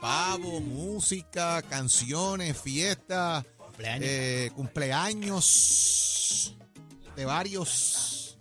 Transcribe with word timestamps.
pavo, 0.00 0.60
música, 0.60 1.62
canciones, 1.62 2.60
fiestas, 2.60 3.44
eh, 3.78 4.50
cumpleaños 4.54 6.56
de 7.14 7.24
varios. 7.24 8.38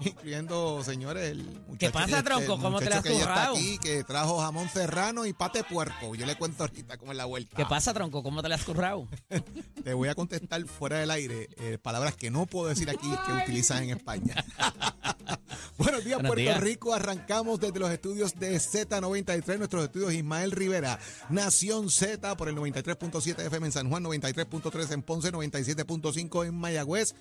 Incluyendo, 0.00 0.82
señores, 0.84 1.30
el 1.30 1.44
muchacho 1.44 1.76
¿Qué 1.78 1.90
pasa, 1.90 2.22
tronco? 2.22 2.58
¿Cómo 2.58 2.78
te 2.78 2.88
la 2.88 2.96
has 2.98 3.02
que 3.02 3.10
ya 3.10 3.18
está 3.18 3.30
currado? 3.32 3.56
aquí, 3.56 3.78
que 3.78 4.04
trajo 4.04 4.40
jamón 4.40 4.68
serrano 4.68 5.26
y 5.26 5.32
pate 5.32 5.64
puerco. 5.64 6.14
Yo 6.14 6.26
le 6.26 6.36
cuento 6.36 6.64
ahorita 6.64 6.96
cómo 6.98 7.12
es 7.12 7.18
la 7.18 7.24
vuelta. 7.24 7.56
¿Qué 7.56 7.66
pasa, 7.66 7.92
tronco? 7.92 8.22
¿Cómo 8.22 8.42
te 8.42 8.48
la 8.48 8.54
has 8.54 8.64
currado? 8.64 9.08
Te 9.84 9.94
voy 9.94 10.08
a 10.08 10.14
contestar 10.14 10.64
fuera 10.66 10.98
del 10.98 11.10
aire 11.10 11.48
eh, 11.56 11.78
palabras 11.78 12.14
que 12.14 12.30
no 12.30 12.46
puedo 12.46 12.68
decir 12.68 12.90
aquí 12.90 13.08
que 13.26 13.32
utilizan 13.32 13.84
en 13.84 13.90
España. 13.90 14.44
Buenos 15.78 16.04
días, 16.04 16.16
Buenos 16.16 16.30
Puerto 16.30 16.42
días. 16.42 16.60
Rico. 16.60 16.94
Arrancamos 16.94 17.60
desde 17.60 17.78
los 17.78 17.90
estudios 17.90 18.38
de 18.38 18.56
Z93, 18.56 19.58
nuestros 19.58 19.84
estudios 19.84 20.12
Ismael 20.12 20.50
Rivera, 20.50 20.98
Nación 21.28 21.90
Z 21.90 22.36
por 22.36 22.48
el 22.48 22.56
93.7 22.56 23.46
FM 23.46 23.66
en 23.66 23.72
San 23.72 23.88
Juan, 23.88 24.04
93.3 24.04 24.92
en 24.92 25.02
Ponce, 25.02 25.32
97.5 25.32 26.46
en 26.46 26.54
Mayagüez. 26.54 27.14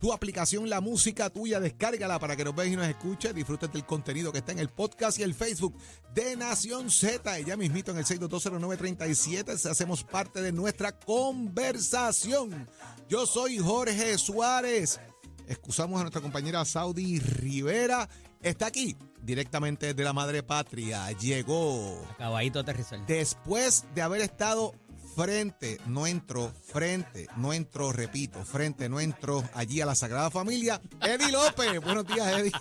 Tu 0.00 0.12
aplicación, 0.12 0.70
la 0.70 0.80
música 0.80 1.28
tuya, 1.28 1.58
descárgala 1.58 2.20
para 2.20 2.36
que 2.36 2.44
nos 2.44 2.54
veas 2.54 2.72
y 2.72 2.76
nos 2.76 2.86
escuches. 2.86 3.34
Disfrutes 3.34 3.72
del 3.72 3.84
contenido 3.84 4.30
que 4.30 4.38
está 4.38 4.52
en 4.52 4.60
el 4.60 4.68
podcast 4.68 5.18
y 5.18 5.24
el 5.24 5.34
Facebook 5.34 5.74
de 6.14 6.36
Nación 6.36 6.90
Z. 6.90 7.40
Y 7.40 7.44
ya 7.44 7.56
mismito 7.56 7.90
en 7.90 7.98
el 7.98 8.04
6220937 8.04 9.68
hacemos 9.68 10.04
parte 10.04 10.40
de 10.40 10.52
nuestra 10.52 10.92
conversación. 10.92 12.68
Yo 13.08 13.26
soy 13.26 13.58
Jorge 13.58 14.16
Suárez. 14.18 15.00
Excusamos 15.48 15.98
a 15.98 16.02
nuestra 16.02 16.20
compañera 16.20 16.64
Saudi 16.64 17.18
Rivera. 17.18 18.08
Está 18.40 18.66
aquí 18.66 18.96
directamente 19.22 19.86
desde 19.86 20.04
la 20.04 20.12
madre 20.12 20.44
patria. 20.44 21.10
Llegó 21.12 22.06
Caballito 22.18 22.60
aterrizar. 22.60 23.04
después 23.06 23.84
de 23.94 24.02
haber 24.02 24.20
estado 24.20 24.74
frente, 25.18 25.78
no 25.88 26.06
entró, 26.06 26.52
frente, 26.62 27.26
no 27.36 27.52
entró, 27.52 27.90
repito, 27.90 28.44
frente, 28.44 28.88
no 28.88 29.00
entró 29.00 29.42
allí 29.52 29.80
a 29.80 29.86
la 29.86 29.96
Sagrada 29.96 30.30
Familia. 30.30 30.80
Eddie 31.02 31.32
López, 31.32 31.80
buenos 31.82 32.06
días, 32.06 32.38
Eddie. 32.38 32.52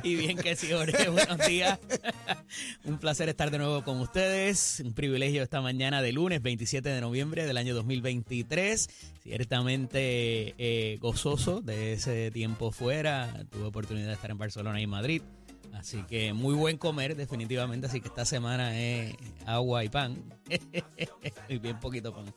Y 0.02 0.16
bien 0.16 0.36
que 0.36 0.56
sí. 0.56 0.68
Buenos 0.72 1.46
días. 1.46 1.78
Un 2.84 2.98
placer 2.98 3.28
estar 3.28 3.52
de 3.52 3.58
nuevo 3.58 3.84
con 3.84 4.00
ustedes. 4.00 4.82
Un 4.84 4.94
privilegio 4.94 5.44
esta 5.44 5.60
mañana 5.60 6.02
de 6.02 6.10
lunes 6.10 6.42
27 6.42 6.88
de 6.88 7.00
noviembre 7.00 7.46
del 7.46 7.56
año 7.56 7.72
2023. 7.72 8.90
Ciertamente 9.22 10.56
eh, 10.58 10.98
gozoso 11.00 11.60
de 11.60 11.92
ese 11.92 12.32
tiempo 12.32 12.72
fuera. 12.72 13.46
Tuve 13.48 13.66
oportunidad 13.66 14.08
de 14.08 14.14
estar 14.14 14.32
en 14.32 14.38
Barcelona 14.38 14.80
y 14.80 14.88
Madrid. 14.88 15.22
Así 15.72 16.02
que 16.02 16.32
muy 16.32 16.54
buen 16.54 16.78
comer, 16.78 17.16
definitivamente. 17.16 17.86
Así 17.86 18.00
que 18.00 18.08
esta 18.08 18.24
semana 18.24 18.78
es 18.78 19.14
agua 19.46 19.84
y 19.84 19.88
pan. 19.88 20.22
Y 21.48 21.58
bien 21.58 21.78
poquito 21.80 22.14
pan. 22.14 22.32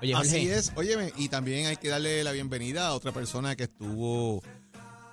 Oye, 0.00 0.14
Jorge, 0.14 0.36
Así 0.36 0.48
es, 0.48 0.72
óyeme, 0.76 1.12
y 1.16 1.28
también 1.28 1.66
hay 1.66 1.76
que 1.76 1.88
darle 1.88 2.22
la 2.22 2.30
bienvenida 2.30 2.86
a 2.86 2.94
otra 2.94 3.10
persona 3.10 3.56
que 3.56 3.64
estuvo 3.64 4.44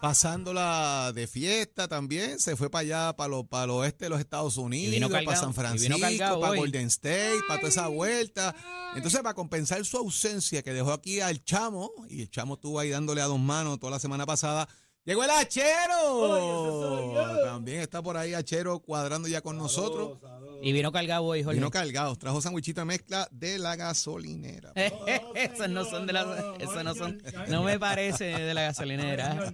pasándola 0.02 1.12
de 1.14 1.28
fiesta 1.28 1.88
también, 1.88 2.40
se 2.40 2.56
fue 2.56 2.70
para 2.70 2.82
allá, 2.82 3.16
para 3.16 3.30
lo, 3.30 3.44
para 3.46 3.66
el 3.66 3.70
oeste 3.72 4.06
de 4.06 4.10
los 4.10 4.20
Estados 4.20 4.58
Unidos, 4.58 4.94
vino 4.94 5.10
para 5.10 5.26
cargado, 5.26 5.46
San 5.46 5.54
Francisco, 5.54 6.00
cargado 6.00 6.40
para 6.40 6.52
hoy. 6.52 6.60
Golden 6.60 6.88
State, 6.88 7.40
para 7.48 7.60
toda 7.60 7.70
esa 7.70 7.88
vuelta. 7.88 8.56
Entonces, 8.96 9.22
para 9.22 9.34
compensar 9.34 9.84
su 9.86 9.98
ausencia 9.98 10.62
que 10.64 10.74
dejó 10.74 10.94
aquí 10.94 11.20
al 11.20 11.44
chamo, 11.44 11.92
y 12.10 12.22
el 12.22 12.30
chamo 12.30 12.56
estuvo 12.56 12.80
ahí 12.80 12.90
dándole 12.90 13.22
a 13.22 13.26
dos 13.26 13.40
manos 13.40 13.80
toda 13.80 13.92
la 13.92 14.00
semana 14.00 14.26
pasada, 14.26 14.68
llegó 15.06 15.24
el 15.24 15.30
Achero. 15.30 17.44
También 17.46 17.82
está 17.82 18.02
por 18.02 18.18
ahí 18.18 18.34
Achero 18.34 18.80
cuadrando 18.80 19.28
ya 19.28 19.42
con 19.42 19.58
nosotros. 19.58 20.20
y 20.62 20.72
vino 20.72 20.92
cargado 20.92 21.24
hoy, 21.24 21.44
Jorge. 21.44 21.60
Vino 21.60 21.72
cargado, 21.72 22.16
trajo 22.16 22.42
sandwichito 22.42 22.82
de 22.82 22.86
mezcla 22.86 23.28
de 23.32 23.60
la 23.60 23.76
gasolinera. 23.76 24.72
Esos 25.36 25.70
no 25.70 25.86
son 25.86 26.08
de 26.08 26.14
la, 26.14 26.56
esos 26.60 26.84
no 26.84 26.96
son, 26.96 27.22
no 27.48 27.64
me 27.64 27.80
parece 27.80 28.26
de 28.26 28.54
la 28.54 28.64
gasolinera. 28.64 29.54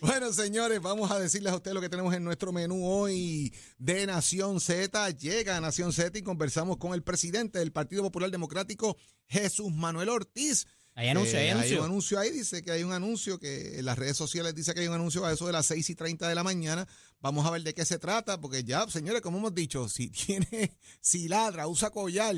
Bueno, 0.00 0.32
señores, 0.32 0.80
vamos 0.80 1.10
a 1.10 1.18
decirles 1.18 1.52
a 1.52 1.56
ustedes 1.56 1.74
lo 1.74 1.80
que 1.80 1.88
tenemos 1.88 2.14
en 2.14 2.24
nuestro 2.24 2.52
menú 2.52 2.86
hoy 2.86 3.52
de 3.78 4.06
Nación 4.06 4.60
Z. 4.60 5.10
Llega 5.10 5.56
a 5.56 5.60
Nación 5.60 5.92
Z 5.92 6.18
y 6.18 6.22
conversamos 6.22 6.76
con 6.78 6.94
el 6.94 7.02
presidente 7.02 7.58
del 7.58 7.72
Partido 7.72 8.02
Popular 8.02 8.30
Democrático, 8.30 8.96
Jesús 9.26 9.72
Manuel 9.72 10.08
Ortiz. 10.08 10.66
Hay 10.98 11.08
anuncio, 11.08 11.38
hay 11.38 11.48
Eh, 11.48 11.50
anuncio. 11.50 11.78
un 11.80 11.84
anuncio 11.84 12.18
ahí, 12.18 12.30
dice 12.30 12.62
que 12.62 12.70
hay 12.70 12.82
un 12.82 12.92
anuncio 12.92 13.38
que 13.38 13.78
en 13.78 13.84
las 13.84 13.98
redes 13.98 14.16
sociales 14.16 14.54
dice 14.54 14.72
que 14.72 14.80
hay 14.80 14.88
un 14.88 14.94
anuncio 14.94 15.26
a 15.26 15.32
eso 15.32 15.46
de 15.46 15.52
las 15.52 15.66
6 15.66 15.90
y 15.90 15.94
30 15.94 16.26
de 16.26 16.34
la 16.34 16.42
mañana. 16.42 16.88
Vamos 17.20 17.44
a 17.46 17.50
ver 17.50 17.62
de 17.62 17.74
qué 17.74 17.84
se 17.84 17.98
trata, 17.98 18.40
porque 18.40 18.64
ya, 18.64 18.88
señores, 18.88 19.20
como 19.20 19.36
hemos 19.36 19.54
dicho, 19.54 19.90
si 19.90 20.08
tiene, 20.26 20.74
si 21.02 21.28
ladra, 21.28 21.68
usa 21.68 21.90
collar. 21.90 22.36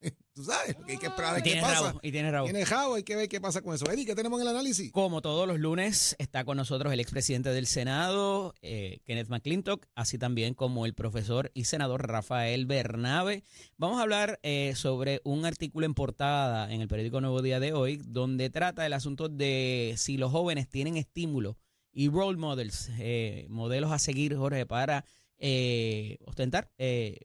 Tú 0.34 0.44
sabes, 0.44 0.76
hay 0.88 0.96
que 0.96 1.06
esperar 1.06 1.30
a 1.30 1.34
ver 1.34 1.42
qué 1.42 1.60
pasa. 1.60 1.82
rabo, 1.82 2.00
y 2.02 2.12
tiene 2.12 2.30
rabo. 2.30 2.46
Tiene 2.46 2.64
jabo, 2.64 2.94
hay 2.94 3.02
que 3.02 3.16
ver 3.16 3.28
qué 3.28 3.40
pasa 3.40 3.60
con 3.62 3.74
eso. 3.74 3.90
Eddie, 3.90 4.06
¿qué 4.06 4.14
tenemos 4.14 4.40
en 4.40 4.46
el 4.46 4.54
análisis? 4.54 4.90
Como 4.92 5.20
todos 5.20 5.46
los 5.46 5.58
lunes, 5.58 6.16
está 6.18 6.44
con 6.44 6.56
nosotros 6.56 6.92
el 6.92 7.00
expresidente 7.00 7.50
del 7.50 7.66
Senado, 7.66 8.54
eh, 8.62 9.00
Kenneth 9.04 9.28
McClintock, 9.28 9.86
así 9.94 10.18
también 10.18 10.54
como 10.54 10.86
el 10.86 10.94
profesor 10.94 11.50
y 11.52 11.64
senador 11.64 12.08
Rafael 12.08 12.66
Bernabe. 12.66 13.44
Vamos 13.76 13.98
a 13.98 14.02
hablar 14.02 14.38
eh, 14.42 14.72
sobre 14.76 15.20
un 15.24 15.44
artículo 15.44 15.84
en 15.84 15.94
portada 15.94 16.72
en 16.72 16.80
el 16.80 16.88
periódico 16.88 17.20
Nuevo 17.20 17.42
Día 17.42 17.60
de 17.60 17.72
hoy, 17.72 18.00
donde 18.02 18.50
trata 18.50 18.86
el 18.86 18.94
asunto 18.94 19.28
de 19.28 19.94
si 19.98 20.16
los 20.16 20.32
jóvenes 20.32 20.68
tienen 20.68 20.96
estímulo 20.96 21.58
y 21.92 22.08
role 22.08 22.38
models, 22.38 22.90
eh, 22.98 23.46
modelos 23.48 23.92
a 23.92 23.98
seguir, 23.98 24.36
Jorge, 24.36 24.66
para 24.66 25.04
eh, 25.38 26.18
ostentar 26.24 26.70
eh, 26.78 27.18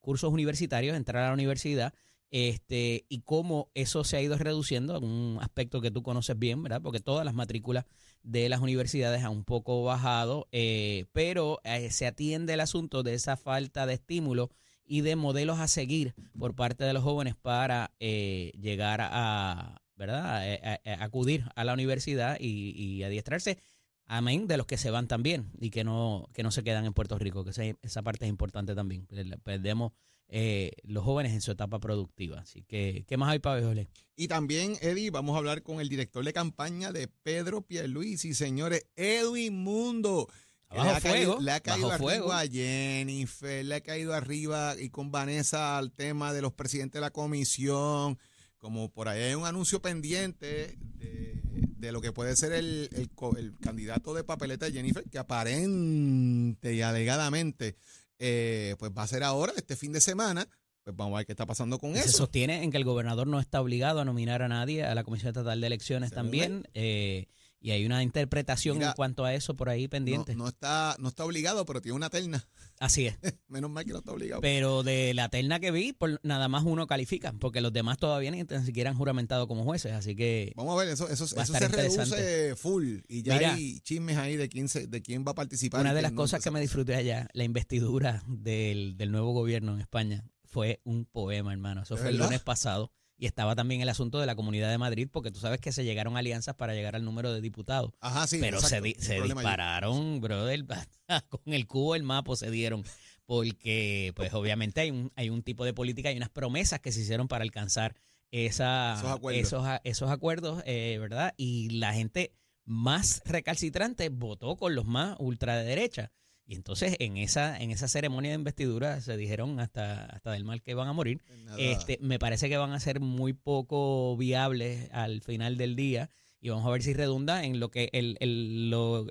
cursos 0.00 0.32
universitarios, 0.32 0.96
entrar 0.96 1.24
a 1.24 1.28
la 1.28 1.34
universidad 1.34 1.92
este, 2.30 3.06
y 3.08 3.20
cómo 3.20 3.70
eso 3.74 4.04
se 4.04 4.16
ha 4.16 4.22
ido 4.22 4.36
reduciendo, 4.36 4.98
un 5.00 5.38
aspecto 5.40 5.80
que 5.80 5.90
tú 5.90 6.02
conoces 6.02 6.38
bien, 6.38 6.62
¿verdad? 6.62 6.82
Porque 6.82 7.00
todas 7.00 7.24
las 7.24 7.34
matrículas 7.34 7.86
de 8.22 8.48
las 8.48 8.60
universidades 8.60 9.24
han 9.24 9.32
un 9.32 9.44
poco 9.44 9.82
bajado, 9.84 10.48
eh, 10.52 11.06
pero 11.12 11.60
eh, 11.64 11.90
se 11.90 12.06
atiende 12.06 12.54
el 12.54 12.60
asunto 12.60 13.02
de 13.02 13.14
esa 13.14 13.36
falta 13.36 13.86
de 13.86 13.94
estímulo 13.94 14.50
y 14.84 15.02
de 15.02 15.16
modelos 15.16 15.58
a 15.58 15.68
seguir 15.68 16.14
por 16.38 16.54
parte 16.54 16.84
de 16.84 16.92
los 16.92 17.02
jóvenes 17.02 17.34
para 17.36 17.92
eh, 18.00 18.52
llegar 18.60 19.00
a, 19.02 19.82
¿verdad? 19.96 20.42
Eh, 20.44 20.80
a 20.84 21.04
acudir 21.04 21.44
a 21.54 21.64
la 21.64 21.74
universidad 21.74 22.36
y, 22.40 22.72
y 22.76 23.02
adiestrarse. 23.02 23.58
Amén 24.06 24.46
de 24.46 24.56
los 24.56 24.66
que 24.66 24.78
se 24.78 24.90
van 24.90 25.06
también 25.06 25.50
y 25.60 25.68
que 25.68 25.84
no, 25.84 26.30
que 26.32 26.42
no 26.42 26.50
se 26.50 26.64
quedan 26.64 26.86
en 26.86 26.94
Puerto 26.94 27.18
Rico, 27.18 27.44
que 27.44 27.50
esa, 27.50 27.64
esa 27.82 28.02
parte 28.02 28.24
es 28.24 28.30
importante 28.30 28.74
también. 28.74 29.06
Perdemos 29.42 29.92
eh, 30.30 30.72
los 30.82 31.04
jóvenes 31.04 31.32
en 31.32 31.40
su 31.40 31.50
etapa 31.50 31.78
productiva. 31.78 32.40
Así 32.40 32.62
que, 32.62 33.04
¿qué 33.08 33.16
más 33.16 33.30
hay 33.30 33.38
para 33.38 33.62
Jorge? 33.62 33.88
Y 34.14 34.28
también, 34.28 34.76
Eddie, 34.82 35.10
vamos 35.10 35.34
a 35.34 35.38
hablar 35.38 35.62
con 35.62 35.80
el 35.80 35.88
director 35.88 36.24
de 36.24 36.32
campaña 36.32 36.92
de 36.92 37.08
Pedro 37.08 37.62
Pierluisi, 37.62 38.34
señores, 38.34 38.86
Edwin 38.96 39.54
Mundo. 39.54 40.28
le 40.70 40.80
ha 40.80 41.00
caído, 41.00 41.40
le 41.40 41.52
ha 41.52 41.60
caído 41.60 41.90
arriba 41.90 41.98
fuego. 41.98 42.32
a 42.32 42.46
Jennifer, 42.46 43.64
le 43.64 43.74
ha 43.76 43.80
caído 43.80 44.12
arriba 44.12 44.74
y 44.78 44.90
con 44.90 45.10
Vanessa 45.10 45.78
al 45.78 45.92
tema 45.92 46.32
de 46.32 46.42
los 46.42 46.52
presidentes 46.52 46.94
de 46.94 47.00
la 47.00 47.10
comisión. 47.10 48.18
Como 48.58 48.90
por 48.90 49.08
ahí 49.08 49.22
hay 49.22 49.34
un 49.34 49.46
anuncio 49.46 49.80
pendiente 49.80 50.76
de, 50.96 51.40
de 51.78 51.92
lo 51.92 52.00
que 52.00 52.12
puede 52.12 52.36
ser 52.36 52.52
el, 52.52 52.90
el 52.92 53.58
candidato 53.60 54.12
de 54.12 54.24
papeleta 54.24 54.66
de 54.66 54.72
Jennifer, 54.72 55.04
que 55.04 55.18
aparente 55.18 56.74
y 56.74 56.82
alegadamente 56.82 57.76
eh, 58.18 58.74
pues 58.78 58.92
va 58.96 59.02
a 59.02 59.06
ser 59.06 59.22
ahora, 59.22 59.52
este 59.56 59.76
fin 59.76 59.92
de 59.92 60.00
semana. 60.00 60.48
Pues 60.84 60.96
vamos 60.96 61.14
a 61.14 61.18
ver 61.18 61.26
qué 61.26 61.32
está 61.32 61.44
pasando 61.46 61.78
con 61.78 61.92
Se 61.94 62.00
eso. 62.00 62.18
sostiene 62.18 62.62
en 62.62 62.70
que 62.70 62.78
el 62.78 62.84
gobernador 62.84 63.26
no 63.26 63.40
está 63.40 63.60
obligado 63.60 64.00
a 64.00 64.04
nominar 64.04 64.40
a 64.42 64.48
nadie 64.48 64.84
a 64.84 64.94
la 64.94 65.04
Comisión 65.04 65.28
Estatal 65.28 65.60
de 65.60 65.66
Elecciones 65.66 66.08
Según 66.10 66.24
también. 66.24 66.68
eh, 66.74 67.26
y 67.60 67.72
hay 67.72 67.84
una 67.84 68.02
interpretación 68.02 68.80
en 68.82 68.92
cuanto 68.92 69.24
a 69.24 69.34
eso 69.34 69.54
por 69.54 69.68
ahí 69.68 69.88
pendiente. 69.88 70.36
No, 70.36 70.48
está, 70.48 70.96
no 70.98 71.08
está 71.08 71.24
obligado, 71.24 71.64
pero 71.64 71.80
tiene 71.80 71.96
una 71.96 72.10
terna. 72.10 72.46
Así 72.78 73.06
es. 73.06 73.18
Menos 73.48 73.70
mal 73.70 73.84
que 73.84 73.92
no 73.92 73.98
está 73.98 74.12
obligado. 74.12 74.40
Pero 74.40 74.82
de 74.82 75.12
la 75.14 75.28
terna 75.28 75.58
que 75.58 75.70
vi, 75.70 75.92
por, 75.92 76.20
nada 76.22 76.48
más 76.48 76.62
uno 76.64 76.86
califica, 76.86 77.32
porque 77.32 77.60
los 77.60 77.72
demás 77.72 77.98
todavía 77.98 78.30
ni, 78.30 78.44
siquiera 78.64 78.90
han 78.90 78.96
juramentado 78.96 79.48
como 79.48 79.64
jueces, 79.64 79.92
así 79.92 80.14
que... 80.14 80.52
Vamos 80.54 80.76
a 80.76 80.84
ver, 80.84 80.92
eso, 80.92 81.08
eso, 81.08 81.24
eso 81.24 81.44
se 81.44 81.68
reduce 81.68 82.56
full 82.56 82.98
y 83.08 83.22
ya 83.22 83.36
hay 83.36 83.80
chismes 83.80 84.16
ahí 84.16 84.36
de 84.36 84.48
quién, 84.48 84.68
se, 84.68 84.86
de 84.86 85.02
quién 85.02 85.24
va 85.26 85.32
a 85.32 85.34
participar. 85.34 85.80
Una 85.80 85.94
de 85.94 86.02
las 86.02 86.12
cosas 86.12 86.42
que 86.42 86.50
me 86.50 86.60
disfruté 86.60 86.94
allá, 86.94 87.28
la 87.32 87.44
investidura 87.44 88.22
del, 88.28 88.96
del 88.96 89.10
nuevo 89.10 89.32
gobierno 89.32 89.74
en 89.74 89.80
España, 89.80 90.24
fue 90.48 90.80
un 90.84 91.04
poema, 91.04 91.52
hermano. 91.52 91.82
Eso 91.82 91.96
fue 91.96 92.10
el 92.10 92.18
lunes 92.18 92.40
pasado. 92.40 92.92
Y 93.18 93.26
estaba 93.26 93.56
también 93.56 93.80
el 93.80 93.88
asunto 93.88 94.20
de 94.20 94.26
la 94.26 94.36
Comunidad 94.36 94.70
de 94.70 94.78
Madrid, 94.78 95.08
porque 95.10 95.32
tú 95.32 95.40
sabes 95.40 95.60
que 95.60 95.72
se 95.72 95.84
llegaron 95.84 96.16
alianzas 96.16 96.54
para 96.54 96.74
llegar 96.74 96.94
al 96.94 97.04
número 97.04 97.32
de 97.32 97.40
diputados. 97.40 97.90
Ajá, 98.00 98.28
sí. 98.28 98.38
Pero 98.40 98.60
se, 98.60 98.80
se 99.00 99.20
dispararon, 99.20 100.20
brother, 100.20 100.64
con 101.28 101.40
el 101.52 101.66
cubo 101.66 101.96
el 101.96 102.04
mapo 102.04 102.36
se 102.36 102.50
dieron. 102.50 102.84
Porque, 103.26 104.12
pues, 104.14 104.32
obviamente 104.32 104.80
hay 104.80 104.90
un, 104.90 105.12
hay 105.16 105.28
un 105.28 105.42
tipo 105.42 105.64
de 105.64 105.74
política, 105.74 106.08
hay 106.08 106.16
unas 106.16 106.30
promesas 106.30 106.80
que 106.80 106.92
se 106.92 107.00
hicieron 107.00 107.28
para 107.28 107.42
alcanzar 107.42 107.96
esa, 108.30 108.94
esos 108.94 109.10
acuerdos, 109.10 109.80
esos, 109.84 110.10
acuerdos 110.10 110.62
eh, 110.64 110.96
¿verdad? 111.00 111.34
Y 111.36 111.70
la 111.70 111.92
gente 111.92 112.32
más 112.64 113.22
recalcitrante 113.24 114.10
votó 114.10 114.56
con 114.56 114.74
los 114.74 114.84
más 114.84 115.16
ultraderecha. 115.18 116.12
Y 116.48 116.54
entonces 116.54 116.96
en 116.98 117.18
esa, 117.18 117.58
en 117.58 117.70
esa 117.70 117.88
ceremonia 117.88 118.30
de 118.30 118.36
investidura 118.36 119.02
se 119.02 119.18
dijeron 119.18 119.60
hasta, 119.60 120.06
hasta 120.06 120.32
del 120.32 120.44
mal 120.46 120.62
que 120.62 120.72
van 120.72 120.88
a 120.88 120.94
morir. 120.94 121.20
Este, 121.58 121.98
me 122.00 122.18
parece 122.18 122.48
que 122.48 122.56
van 122.56 122.72
a 122.72 122.80
ser 122.80 123.00
muy 123.00 123.34
poco 123.34 124.16
viables 124.16 124.88
al 124.92 125.20
final 125.20 125.58
del 125.58 125.76
día. 125.76 126.08
Y 126.40 126.48
vamos 126.48 126.66
a 126.66 126.70
ver 126.70 126.82
si 126.82 126.94
redunda 126.94 127.44
en 127.44 127.60
lo 127.60 127.70
que 127.70 127.90
el, 127.92 128.16
el, 128.20 128.70
lo, 128.70 129.06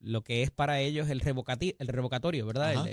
lo 0.00 0.24
que 0.24 0.42
es 0.42 0.50
para 0.50 0.80
ellos 0.80 1.08
el, 1.08 1.22
el 1.22 1.88
revocatorio, 1.88 2.46
¿verdad? 2.46 2.84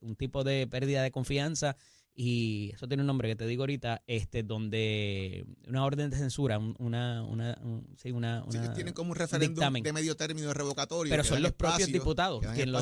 un 0.00 0.14
tipo 0.14 0.44
de 0.44 0.68
pérdida 0.68 1.02
de 1.02 1.10
confianza 1.10 1.76
y 2.14 2.70
eso 2.74 2.86
tiene 2.88 3.02
un 3.02 3.06
nombre 3.06 3.28
que 3.28 3.36
te 3.36 3.46
digo 3.46 3.62
ahorita, 3.62 4.02
este, 4.06 4.42
donde 4.42 5.46
una 5.66 5.84
orden 5.84 6.10
de 6.10 6.18
censura, 6.18 6.58
una, 6.58 7.22
una, 7.22 7.58
sí, 7.96 8.10
una, 8.10 8.44
tienen 8.74 8.92
como 8.92 9.12
un 9.12 9.16
referéndum 9.16 9.72
de 9.82 9.92
medio 9.92 10.14
término 10.14 10.52
revocatorio. 10.52 11.10
Pero 11.10 11.24
son 11.24 11.42
los 11.42 11.52
propios 11.52 11.90
diputados 11.90 12.44
quien, 12.54 12.72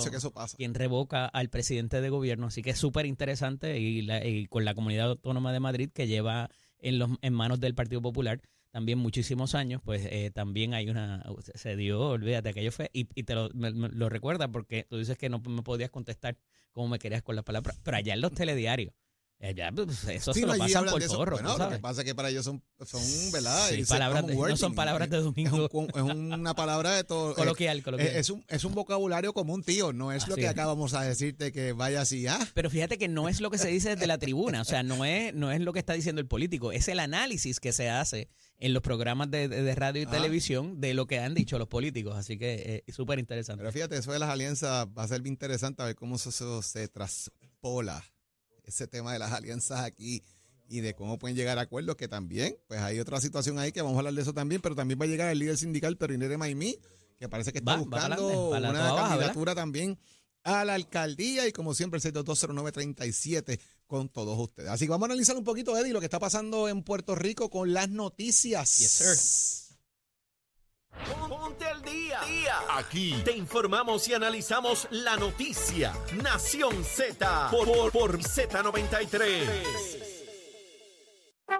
quien 0.56 0.74
revoca 0.74 1.26
al 1.26 1.48
presidente 1.48 2.00
de 2.00 2.10
gobierno, 2.10 2.48
así 2.48 2.62
que 2.62 2.70
es 2.70 2.78
súper 2.78 3.06
interesante 3.06 3.78
y, 3.78 4.46
con 4.46 4.64
la 4.64 4.74
comunidad 4.74 5.10
autónoma 5.10 5.52
de 5.52 5.60
Madrid 5.60 5.90
que 5.94 6.08
lleva 6.08 6.50
en, 6.78 6.98
los, 6.98 7.10
en 7.22 7.32
manos 7.32 7.60
del 7.60 7.74
Partido 7.74 8.02
Popular 8.02 8.40
también 8.70 8.98
muchísimos 8.98 9.56
años, 9.56 9.80
pues 9.84 10.06
eh, 10.06 10.30
también 10.32 10.74
hay 10.74 10.88
una, 10.90 11.24
se 11.54 11.74
dio, 11.74 12.00
olvídate, 12.00 12.50
aquello 12.50 12.70
fue, 12.70 12.88
y, 12.92 13.08
y 13.16 13.24
te 13.24 13.34
lo, 13.34 13.48
lo 13.52 14.08
recuerda 14.08 14.46
porque 14.46 14.86
tú 14.88 14.96
dices 14.96 15.18
que 15.18 15.28
no 15.28 15.40
me 15.40 15.62
podías 15.62 15.90
contestar 15.90 16.38
como 16.70 16.86
me 16.86 17.00
querías 17.00 17.22
con 17.22 17.34
las 17.34 17.44
palabras, 17.44 17.80
pero 17.82 17.96
allá 17.96 18.14
en 18.14 18.20
los 18.20 18.32
telediarios 18.32 18.94
eh, 19.42 19.54
pues, 19.74 20.04
eso 20.04 20.34
se 20.34 20.42
lo 20.42 20.54
pasan 20.58 20.84
por. 20.84 21.30
Bueno, 21.30 21.56
lo 21.56 21.70
que 21.70 21.78
pasa 21.78 22.02
es 22.02 22.04
que 22.04 22.14
para 22.14 22.28
ellos 22.28 22.44
son, 22.44 22.62
son 22.84 23.00
¿verdad? 23.32 23.70
palabras 23.88 24.26
no 24.26 24.56
son 24.58 24.74
palabras 24.74 25.08
de 25.08 25.16
domingo. 25.16 25.66
Es, 25.94 26.02
una 26.02 26.54
palabra 26.54 26.94
de 26.96 27.04
todo. 27.04 27.30
Eh, 27.30 27.34
coloquial, 27.34 27.82
coloquial. 27.82 28.16
Es, 28.16 28.28
un, 28.28 28.44
es 28.48 28.64
un 28.64 28.74
vocabulario 28.74 29.32
común, 29.32 29.62
tío. 29.62 29.92
No 29.92 30.12
es 30.12 30.26
lo 30.28 30.36
que 30.36 30.48
acabamos 30.48 30.94
a 30.94 31.02
decirte 31.02 31.52
que 31.52 31.72
vaya 31.72 32.02
así, 32.02 32.26
¿ah? 32.26 32.38
Pero 32.54 32.68
fíjate 32.68 32.98
que 32.98 33.08
no 33.08 33.28
es 33.28 33.40
lo 33.40 33.50
que 33.50 33.56
se 33.56 33.68
dice 33.68 33.90
desde 33.90 34.06
la 34.06 34.18
tribuna. 34.18 34.60
O 34.60 34.64
sea, 34.64 34.82
no 34.82 35.04
es, 35.04 35.32
no 35.32 35.50
es 35.52 35.60
lo 35.60 35.72
que 35.72 35.78
está 35.78 35.94
diciendo 35.94 36.20
el 36.20 36.26
político. 36.26 36.72
Es 36.72 36.88
el 36.88 36.98
análisis 36.98 37.60
que 37.60 37.72
se 37.72 37.88
hace 37.88 38.28
en 38.58 38.74
los 38.74 38.82
programas 38.82 39.30
de, 39.30 39.74
radio 39.74 40.02
y 40.02 40.06
ah. 40.06 40.10
televisión 40.10 40.80
de 40.80 40.92
lo 40.92 41.06
que 41.06 41.18
han 41.20 41.34
dicho 41.34 41.58
los 41.58 41.68
políticos. 41.68 42.14
Así 42.16 42.36
que 42.36 42.54
eh, 42.54 42.84
es 42.86 42.94
súper 42.94 43.18
interesante. 43.18 43.60
Pero 43.62 43.72
fíjate, 43.72 43.96
eso 43.96 44.12
de 44.12 44.18
las 44.18 44.28
alianzas 44.28 44.86
va 44.86 45.04
a 45.04 45.08
ser 45.08 45.26
interesante 45.26 45.82
a 45.82 45.86
ver 45.86 45.94
cómo 45.94 46.16
eso 46.16 46.62
se 46.62 46.88
traspola 46.88 48.04
ese 48.70 48.86
tema 48.86 49.12
de 49.12 49.18
las 49.18 49.32
alianzas 49.32 49.80
aquí 49.80 50.22
y 50.68 50.80
de 50.80 50.94
cómo 50.94 51.18
pueden 51.18 51.36
llegar 51.36 51.58
a 51.58 51.62
acuerdos, 51.62 51.96
que 51.96 52.08
también, 52.08 52.56
pues 52.68 52.80
hay 52.80 53.00
otra 53.00 53.20
situación 53.20 53.58
ahí 53.58 53.72
que 53.72 53.82
vamos 53.82 53.96
a 53.96 53.98
hablar 54.00 54.14
de 54.14 54.22
eso 54.22 54.32
también, 54.32 54.60
pero 54.62 54.74
también 54.74 54.98
va 55.00 55.04
a 55.04 55.08
llegar 55.08 55.30
el 55.30 55.38
líder 55.38 55.58
sindical 55.58 55.98
de 55.98 56.38
Maimí, 56.38 56.78
que 57.18 57.28
parece 57.28 57.52
que 57.52 57.58
está 57.58 57.76
buscando 57.76 58.50
una 58.50 58.94
candidatura 58.94 59.54
también 59.54 59.98
a 60.42 60.64
la 60.64 60.74
alcaldía 60.74 61.46
y 61.46 61.52
como 61.52 61.74
siempre 61.74 62.00
el 62.02 62.14
6220937 62.14 63.60
con 63.86 64.08
todos 64.08 64.38
ustedes. 64.38 64.70
Así 64.70 64.86
que 64.86 64.90
vamos 64.90 65.08
a 65.08 65.12
analizar 65.12 65.36
un 65.36 65.44
poquito, 65.44 65.76
Eddie, 65.76 65.92
lo 65.92 66.00
que 66.00 66.06
está 66.06 66.18
pasando 66.18 66.68
en 66.68 66.82
Puerto 66.82 67.14
Rico 67.14 67.50
con 67.50 67.72
las 67.72 67.90
noticias. 67.90 68.78
Yes, 68.78 68.90
sir. 68.90 69.69
Ponte 71.28 71.64
al 71.64 71.82
día. 71.82 72.20
Aquí 72.76 73.20
te 73.24 73.36
informamos 73.36 74.06
y 74.08 74.14
analizamos 74.14 74.88
la 74.90 75.16
noticia. 75.16 75.92
Nación 76.22 76.84
Z 76.84 77.48
por, 77.50 77.92
por, 77.92 78.18
Z93. 78.18 80.10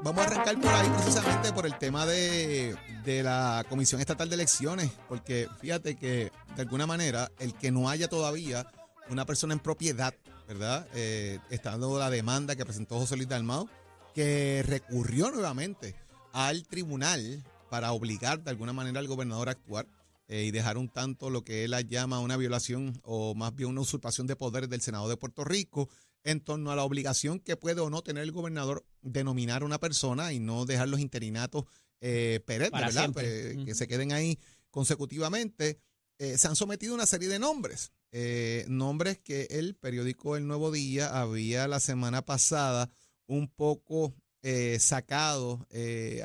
Vamos 0.03 0.25
a 0.25 0.29
arrancar 0.29 0.61
por 0.61 0.73
ahí 0.73 0.88
precisamente 0.88 1.53
por 1.53 1.67
el 1.67 1.77
tema 1.79 2.06
de, 2.06 2.77
la 3.23 3.65
Comisión 3.69 4.00
Estatal 4.00 4.29
de 4.29 4.37
Elecciones, 4.37 4.91
porque 5.09 5.49
fíjate 5.61 5.97
que 5.97 6.31
de 6.55 6.62
alguna 6.62 6.87
manera 6.87 7.31
el 7.38 7.55
que 7.55 7.71
no 7.71 7.88
haya 7.88 8.09
todavía 8.09 8.71
una 9.09 9.27
persona 9.27 9.53
en 9.53 9.61
propiedad, 9.61 10.15
¿verdad? 10.47 10.87
Eh, 10.94 11.38
estando 11.50 11.99
la 11.99 12.09
demanda 12.09 12.55
que 12.55 12.65
presentó 12.65 12.99
José 12.99 13.17
Luis 13.17 13.29
Dalmao, 13.29 13.69
que 14.15 14.62
recurrió 14.67 15.31
nuevamente 15.31 15.97
al 16.32 16.67
tribunal 16.67 17.43
para 17.70 17.93
obligar 17.93 18.43
de 18.43 18.50
alguna 18.50 18.75
manera 18.75 19.00
al 19.00 19.08
gobernador 19.08 19.49
a 19.49 19.52
actuar 19.52 19.87
eh, 20.28 20.44
y 20.44 20.50
dejar 20.50 20.76
un 20.76 20.88
tanto 20.88 21.31
lo 21.31 21.44
que 21.44 21.64
él 21.64 21.75
llama 21.88 22.20
una 22.20 22.36
violación 22.36 23.00
o 23.03 23.34
más 23.34 23.55
bien 23.55 23.70
una 23.70 23.81
usurpación 23.81 24.27
de 24.27 24.36
poderes 24.36 24.69
del 24.69 24.82
Senado 24.82 25.08
de 25.08 25.17
Puerto 25.17 25.44
Rico 25.44 25.89
en 26.22 26.41
torno 26.41 26.70
a 26.70 26.77
la 26.77 26.84
obligación 26.84 27.41
que 27.41 27.56
puede 27.56 27.81
o 27.81 27.89
no 27.89 28.03
tener 28.03 28.24
el 28.24 28.32
gobernador 28.32 28.84
de 29.00 29.24
nominar 29.24 29.62
a 29.62 29.65
una 29.65 29.81
persona 29.81 30.32
y 30.32 30.41
no 30.41 30.67
dejar 30.67 30.89
los 30.89 31.00
interinatos 31.00 31.65
eh, 32.00 32.41
¿verdad? 32.46 33.10
Pues, 33.12 33.56
que 33.65 33.74
se 33.74 33.86
queden 33.86 34.12
ahí 34.12 34.39
consecutivamente. 34.70 35.79
Eh, 36.19 36.39
se 36.39 36.48
han 36.48 36.56
sometido 36.56 36.94
una 36.94 37.06
serie 37.06 37.29
de 37.29 37.39
nombres, 37.39 37.93
eh, 38.12 38.65
nombres 38.69 39.19
que 39.19 39.48
el 39.50 39.74
periódico 39.74 40.36
El 40.36 40.46
Nuevo 40.46 40.70
Día 40.70 41.19
había 41.19 41.67
la 41.67 41.81
semana 41.81 42.22
pasada 42.22 42.91
un 43.27 43.48
poco 43.48 44.15
eh, 44.43 44.79
sacado 44.81 45.67
eh, 45.70 46.23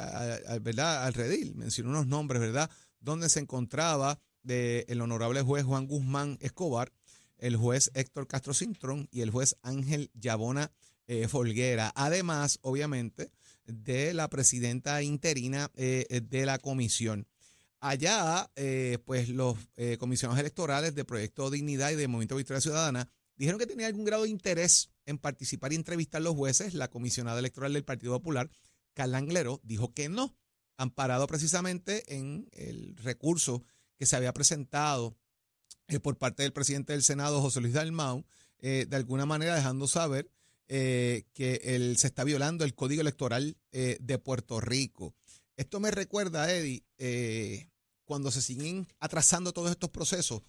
¿verdad? 0.62 1.06
al 1.06 1.14
redil. 1.14 1.56
Mencionó 1.56 1.90
unos 1.90 2.08
nombres, 2.08 2.42
¿verdad? 2.42 2.70
Donde 3.00 3.30
se 3.30 3.40
encontraba 3.40 4.20
el 4.48 5.02
honorable 5.02 5.42
juez 5.42 5.66
Juan 5.66 5.88
Guzmán 5.88 6.38
Escobar, 6.40 6.94
el 7.38 7.56
juez 7.58 7.92
Héctor 7.94 8.28
Castro 8.28 8.54
Cintrón 8.54 9.08
y 9.12 9.22
el 9.22 9.32
juez 9.32 9.58
Ángel 9.64 10.12
Yabona 10.14 10.72
eh, 11.08 11.28
Folguera. 11.28 11.92
Además, 11.96 12.60
obviamente, 12.62 13.32
de 13.66 14.14
la 14.14 14.30
presidenta 14.30 15.02
interina 15.02 15.72
de 15.76 16.44
la 16.46 16.60
comisión. 16.60 17.28
Allá, 17.80 18.50
pues 19.06 19.30
los 19.30 19.58
comisionados 19.98 20.40
electorales 20.40 20.94
de 20.94 21.06
Proyecto 21.06 21.50
Dignidad 21.50 21.92
y 21.92 21.96
de 21.96 22.08
Movimiento 22.08 22.36
Victoria 22.36 22.62
Ciudadana 22.62 23.10
dijeron 23.36 23.60
que 23.60 23.68
tenía 23.68 23.88
algún 23.88 24.06
grado 24.06 24.24
de 24.24 24.30
interés 24.30 24.90
en 25.06 25.18
participar 25.18 25.74
y 25.74 25.76
entrevistar 25.76 26.22
a 26.22 26.24
los 26.24 26.36
jueces. 26.36 26.74
La 26.74 26.90
comisionada 26.90 27.40
electoral 27.40 27.74
del 27.74 27.84
Partido 27.84 28.14
Popular, 28.14 28.50
Carla 28.94 29.18
Anglero, 29.18 29.60
dijo 29.64 29.94
que 29.94 30.10
no, 30.10 30.36
amparado 30.78 31.28
precisamente 31.28 32.16
en 32.16 32.48
el 32.52 32.96
recurso 32.98 33.64
que 33.98 34.06
se 34.06 34.16
había 34.16 34.34
presentado 34.34 35.16
eh, 35.88 36.00
por 36.00 36.18
parte 36.18 36.44
del 36.44 36.54
presidente 36.54 36.94
del 36.94 37.04
Senado, 37.04 37.42
José 37.42 37.62
Luis 37.62 37.74
Dalmau, 37.74 38.26
eh, 38.60 38.86
de 38.90 38.96
alguna 38.96 39.26
manera 39.26 39.56
dejando 39.56 39.88
saber 39.88 40.30
eh, 40.68 41.26
que 41.34 41.62
él, 41.64 41.98
se 41.98 42.08
está 42.08 42.24
violando 42.24 42.66
el 42.66 42.74
código 42.74 43.02
electoral 43.02 43.58
de 43.72 44.18
Puerto 44.18 44.60
Rico. 44.62 45.14
Esto 45.58 45.80
me 45.80 45.92
recuerda, 45.92 46.52
Eddie, 46.52 46.84
cuando 48.06 48.32
se 48.32 48.42
siguen 48.42 48.88
atrasando 49.00 49.52
todos 49.54 49.70
estos 49.70 49.90
procesos, 49.90 50.42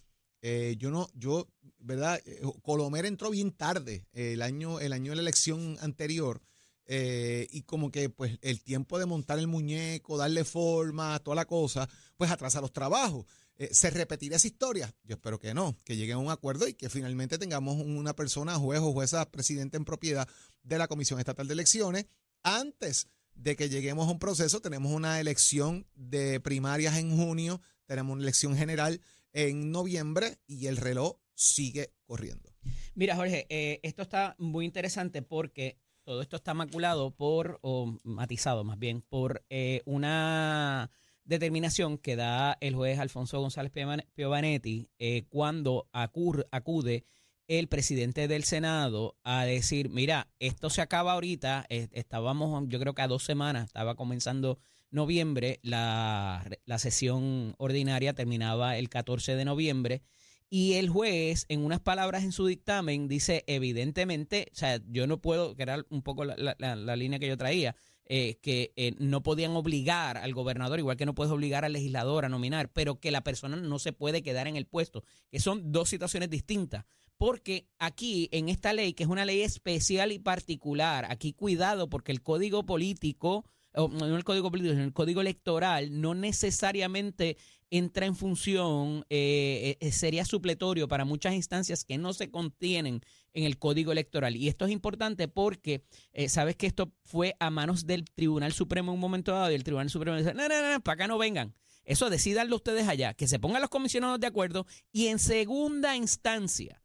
eh, 0.48 0.76
yo 0.78 0.92
no, 0.92 1.10
yo, 1.12 1.48
¿verdad? 1.80 2.22
Eh, 2.24 2.40
Colomer 2.62 3.04
entró 3.04 3.30
bien 3.30 3.50
tarde 3.50 4.06
el 4.12 4.42
año, 4.42 4.78
el 4.78 4.92
año 4.92 5.10
de 5.10 5.16
la 5.16 5.22
elección 5.22 5.76
anterior. 5.80 6.40
Eh, 6.84 7.48
y 7.50 7.62
como 7.62 7.90
que 7.90 8.10
pues 8.10 8.38
el 8.42 8.62
tiempo 8.62 9.00
de 9.00 9.06
montar 9.06 9.40
el 9.40 9.48
muñeco, 9.48 10.16
darle 10.16 10.44
forma, 10.44 11.18
toda 11.18 11.34
la 11.34 11.46
cosa, 11.46 11.88
pues 12.16 12.30
atrasa 12.30 12.60
los 12.60 12.72
trabajos. 12.72 13.26
¿Se 13.72 13.90
repetirá 13.90 14.36
esa 14.36 14.46
historia? 14.46 14.94
Yo 15.02 15.16
espero 15.16 15.40
que 15.40 15.52
no, 15.52 15.76
que 15.82 15.96
llegue 15.96 16.12
a 16.12 16.18
un 16.18 16.30
acuerdo 16.30 16.68
y 16.68 16.74
que 16.74 16.90
finalmente 16.90 17.38
tengamos 17.38 17.80
una 17.80 18.14
persona, 18.14 18.54
juez 18.54 18.78
o 18.78 18.92
jueza, 18.92 19.28
presidente 19.28 19.76
en 19.76 19.84
propiedad 19.84 20.28
de 20.62 20.78
la 20.78 20.86
Comisión 20.86 21.18
Estatal 21.18 21.48
de 21.48 21.54
Elecciones. 21.54 22.06
Antes 22.44 23.08
de 23.34 23.56
que 23.56 23.68
lleguemos 23.68 24.06
a 24.06 24.12
un 24.12 24.20
proceso, 24.20 24.60
tenemos 24.60 24.92
una 24.92 25.18
elección 25.18 25.88
de 25.96 26.38
primarias 26.38 26.98
en 26.98 27.16
junio, 27.16 27.60
tenemos 27.86 28.12
una 28.12 28.22
elección 28.22 28.56
general 28.56 29.00
en 29.36 29.70
noviembre 29.70 30.38
y 30.46 30.66
el 30.66 30.78
reloj 30.78 31.18
sigue 31.34 31.92
corriendo. 32.06 32.50
Mira, 32.94 33.14
Jorge, 33.14 33.46
eh, 33.50 33.80
esto 33.82 34.00
está 34.00 34.34
muy 34.38 34.64
interesante 34.64 35.20
porque 35.20 35.76
todo 36.04 36.22
esto 36.22 36.36
está 36.36 36.54
maculado 36.54 37.10
por, 37.10 37.58
o 37.60 37.98
matizado 38.02 38.64
más 38.64 38.78
bien, 38.78 39.02
por 39.02 39.44
eh, 39.50 39.82
una 39.84 40.90
determinación 41.24 41.98
que 41.98 42.16
da 42.16 42.56
el 42.60 42.74
juez 42.74 42.98
Alfonso 42.98 43.38
González 43.38 43.72
Piovanetti 44.14 44.88
eh, 44.98 45.26
cuando 45.28 45.86
acude 45.92 47.04
el 47.46 47.68
presidente 47.68 48.28
del 48.28 48.44
Senado 48.44 49.18
a 49.22 49.44
decir, 49.44 49.90
mira, 49.90 50.28
esto 50.38 50.70
se 50.70 50.80
acaba 50.80 51.12
ahorita, 51.12 51.66
estábamos, 51.68 52.64
yo 52.68 52.80
creo 52.80 52.94
que 52.94 53.02
a 53.02 53.08
dos 53.08 53.24
semanas, 53.24 53.66
estaba 53.66 53.96
comenzando 53.96 54.58
noviembre, 54.90 55.60
la, 55.62 56.44
la 56.64 56.78
sesión 56.78 57.54
ordinaria 57.58 58.14
terminaba 58.14 58.76
el 58.78 58.88
14 58.88 59.36
de 59.36 59.44
noviembre. 59.44 60.02
Y 60.48 60.74
el 60.74 60.88
juez, 60.88 61.44
en 61.48 61.64
unas 61.64 61.80
palabras 61.80 62.22
en 62.22 62.30
su 62.30 62.46
dictamen, 62.46 63.08
dice, 63.08 63.42
evidentemente, 63.48 64.48
o 64.52 64.54
sea, 64.54 64.80
yo 64.86 65.08
no 65.08 65.20
puedo, 65.20 65.56
que 65.56 65.64
era 65.64 65.84
un 65.90 66.02
poco 66.02 66.24
la, 66.24 66.36
la, 66.56 66.96
línea 66.96 67.18
que 67.18 67.26
yo 67.26 67.36
traía, 67.36 67.74
eh, 68.04 68.38
que 68.40 68.72
eh, 68.76 68.94
no 68.98 69.24
podían 69.24 69.56
obligar 69.56 70.16
al 70.16 70.32
gobernador, 70.34 70.78
igual 70.78 70.96
que 70.96 71.06
no 71.06 71.16
puedes 71.16 71.32
obligar 71.32 71.64
al 71.64 71.72
legislador 71.72 72.24
a 72.24 72.28
nominar, 72.28 72.70
pero 72.72 73.00
que 73.00 73.10
la 73.10 73.24
persona 73.24 73.56
no 73.56 73.80
se 73.80 73.92
puede 73.92 74.22
quedar 74.22 74.46
en 74.46 74.54
el 74.54 74.66
puesto, 74.66 75.02
que 75.30 75.40
son 75.40 75.72
dos 75.72 75.88
situaciones 75.88 76.30
distintas. 76.30 76.84
Porque 77.16 77.66
aquí, 77.78 78.28
en 78.30 78.48
esta 78.48 78.72
ley, 78.72 78.92
que 78.92 79.02
es 79.02 79.08
una 79.08 79.24
ley 79.24 79.40
especial 79.40 80.12
y 80.12 80.20
particular, 80.20 81.06
aquí 81.10 81.32
cuidado, 81.32 81.88
porque 81.88 82.12
el 82.12 82.22
código 82.22 82.64
político 82.66 83.46
no 83.76 84.16
el 84.16 84.24
código 84.24 84.50
político, 84.50 84.74
sino 84.74 84.84
el 84.84 84.92
código 84.92 85.20
electoral, 85.20 86.00
no 86.00 86.14
necesariamente 86.14 87.36
entra 87.70 88.06
en 88.06 88.14
función, 88.14 89.04
eh, 89.10 89.76
eh, 89.80 89.92
sería 89.92 90.24
supletorio 90.24 90.88
para 90.88 91.04
muchas 91.04 91.34
instancias 91.34 91.84
que 91.84 91.98
no 91.98 92.12
se 92.12 92.30
contienen 92.30 93.00
en 93.32 93.44
el 93.44 93.58
código 93.58 93.92
electoral. 93.92 94.36
Y 94.36 94.48
esto 94.48 94.64
es 94.64 94.70
importante 94.70 95.28
porque 95.28 95.84
eh, 96.12 96.28
sabes 96.28 96.56
que 96.56 96.66
esto 96.66 96.92
fue 97.04 97.36
a 97.40 97.50
manos 97.50 97.86
del 97.86 98.04
Tribunal 98.04 98.52
Supremo 98.52 98.92
en 98.92 98.94
un 98.94 99.00
momento 99.00 99.32
dado 99.32 99.50
y 99.50 99.54
el 99.54 99.64
Tribunal 99.64 99.90
Supremo 99.90 100.16
dice, 100.16 100.32
no, 100.34 100.48
no, 100.48 100.72
no, 100.72 100.80
para 100.80 100.94
acá 100.94 101.06
no 101.08 101.18
vengan. 101.18 101.54
Eso 101.84 102.10
decidanlo 102.10 102.56
ustedes 102.56 102.88
allá, 102.88 103.14
que 103.14 103.28
se 103.28 103.38
pongan 103.38 103.60
los 103.60 103.70
comisionados 103.70 104.18
de 104.18 104.26
acuerdo 104.26 104.66
y 104.92 105.06
en 105.06 105.18
segunda 105.18 105.96
instancia, 105.96 106.82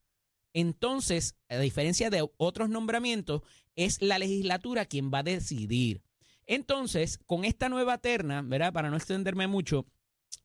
entonces, 0.53 1.35
a 1.49 1.57
diferencia 1.57 2.09
de 2.09 2.27
otros 2.37 2.69
nombramientos, 2.69 3.41
es 3.75 4.01
la 4.01 4.19
legislatura 4.19 4.85
quien 4.85 5.11
va 5.11 5.19
a 5.19 5.23
decidir. 5.23 6.03
Entonces, 6.47 7.19
con 7.25 7.45
esta 7.45 7.69
nueva 7.69 7.97
terna, 7.97 8.41
¿verdad? 8.41 8.73
Para 8.73 8.89
no 8.89 8.97
extenderme 8.97 9.47
mucho, 9.47 9.85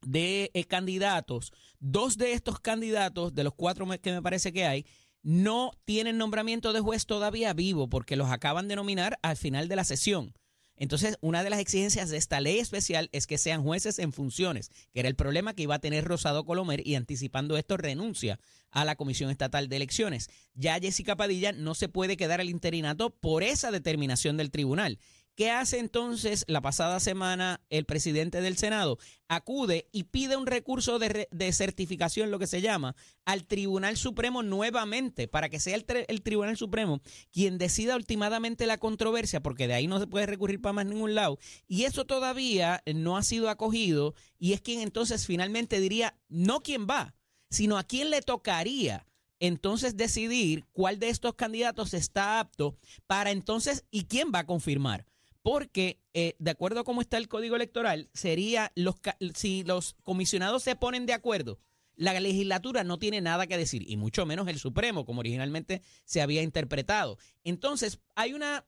de 0.02 0.50
eh, 0.54 0.64
candidatos, 0.64 1.52
dos 1.78 2.16
de 2.16 2.32
estos 2.32 2.60
candidatos, 2.60 3.34
de 3.34 3.44
los 3.44 3.54
cuatro 3.54 3.86
que 4.00 4.12
me 4.12 4.22
parece 4.22 4.52
que 4.52 4.66
hay, 4.66 4.86
no 5.22 5.72
tienen 5.84 6.18
nombramiento 6.18 6.72
de 6.72 6.80
juez 6.80 7.06
todavía 7.06 7.52
vivo 7.52 7.88
porque 7.88 8.16
los 8.16 8.30
acaban 8.30 8.68
de 8.68 8.76
nominar 8.76 9.18
al 9.22 9.36
final 9.36 9.68
de 9.68 9.76
la 9.76 9.84
sesión. 9.84 10.34
Entonces, 10.76 11.16
una 11.22 11.42
de 11.42 11.50
las 11.50 11.58
exigencias 11.58 12.10
de 12.10 12.18
esta 12.18 12.38
ley 12.40 12.58
especial 12.58 13.08
es 13.12 13.26
que 13.26 13.38
sean 13.38 13.62
jueces 13.62 13.98
en 13.98 14.12
funciones, 14.12 14.70
que 14.92 15.00
era 15.00 15.08
el 15.08 15.16
problema 15.16 15.54
que 15.54 15.62
iba 15.62 15.74
a 15.74 15.80
tener 15.80 16.04
Rosado 16.04 16.44
Colomer 16.44 16.86
y 16.86 16.96
anticipando 16.96 17.56
esto 17.56 17.78
renuncia 17.78 18.38
a 18.70 18.84
la 18.84 18.94
Comisión 18.94 19.30
Estatal 19.30 19.68
de 19.68 19.76
Elecciones. 19.76 20.28
Ya 20.54 20.78
Jessica 20.78 21.16
Padilla 21.16 21.52
no 21.52 21.74
se 21.74 21.88
puede 21.88 22.18
quedar 22.18 22.42
al 22.42 22.50
interinato 22.50 23.10
por 23.10 23.42
esa 23.42 23.70
determinación 23.70 24.36
del 24.36 24.50
tribunal. 24.50 24.98
¿Qué 25.36 25.50
hace 25.50 25.80
entonces 25.80 26.46
la 26.48 26.62
pasada 26.62 26.98
semana 26.98 27.60
el 27.68 27.84
presidente 27.84 28.40
del 28.40 28.56
Senado? 28.56 28.98
Acude 29.28 29.86
y 29.92 30.04
pide 30.04 30.34
un 30.38 30.46
recurso 30.46 30.98
de, 30.98 31.52
certificación, 31.52 32.30
lo 32.30 32.38
que 32.38 32.46
se 32.46 32.62
llama, 32.62 32.96
al 33.26 33.46
Tribunal 33.46 33.98
Supremo 33.98 34.42
nuevamente, 34.42 35.28
para 35.28 35.50
que 35.50 35.60
sea 35.60 35.76
el, 35.76 35.84
el, 36.08 36.22
Tribunal 36.22 36.56
Supremo 36.56 37.02
quien 37.32 37.58
decida 37.58 37.96
ultimadamente 37.96 38.64
la 38.64 38.78
controversia, 38.78 39.42
porque 39.42 39.68
de 39.68 39.74
ahí 39.74 39.86
no 39.86 40.00
se 40.00 40.06
puede 40.06 40.24
recurrir 40.24 40.62
para 40.62 40.72
más 40.72 40.86
ningún 40.86 41.14
lado. 41.14 41.38
Y 41.68 41.84
eso 41.84 42.06
todavía 42.06 42.82
no 42.94 43.18
ha 43.18 43.22
sido 43.22 43.50
acogido 43.50 44.14
y 44.38 44.54
es 44.54 44.62
quien 44.62 44.80
entonces 44.80 45.26
finalmente 45.26 45.80
diría, 45.80 46.16
no 46.30 46.62
quién 46.62 46.86
va, 46.88 47.14
sino 47.50 47.76
a 47.76 47.84
quién 47.84 48.08
le 48.08 48.22
tocaría 48.22 49.06
entonces 49.38 49.98
decidir 49.98 50.64
cuál 50.72 50.98
de 50.98 51.10
estos 51.10 51.34
candidatos 51.34 51.92
está 51.92 52.40
apto 52.40 52.78
para 53.06 53.32
entonces 53.32 53.84
y 53.90 54.04
quién 54.04 54.32
va 54.34 54.38
a 54.38 54.46
confirmar 54.46 55.04
porque 55.46 56.00
eh, 56.12 56.34
de 56.40 56.50
acuerdo 56.50 56.80
a 56.80 56.84
cómo 56.84 57.00
está 57.00 57.18
el 57.18 57.28
código 57.28 57.54
electoral, 57.54 58.10
sería 58.12 58.72
los 58.74 58.96
si 59.36 59.62
los 59.62 59.94
comisionados 60.02 60.64
se 60.64 60.74
ponen 60.74 61.06
de 61.06 61.12
acuerdo, 61.12 61.60
la 61.94 62.18
legislatura 62.18 62.82
no 62.82 62.98
tiene 62.98 63.20
nada 63.20 63.46
que 63.46 63.56
decir, 63.56 63.88
y 63.88 63.96
mucho 63.96 64.26
menos 64.26 64.48
el 64.48 64.58
Supremo, 64.58 65.04
como 65.04 65.20
originalmente 65.20 65.82
se 66.04 66.20
había 66.20 66.42
interpretado. 66.42 67.16
Entonces, 67.44 68.00
hay 68.16 68.32
una 68.32 68.66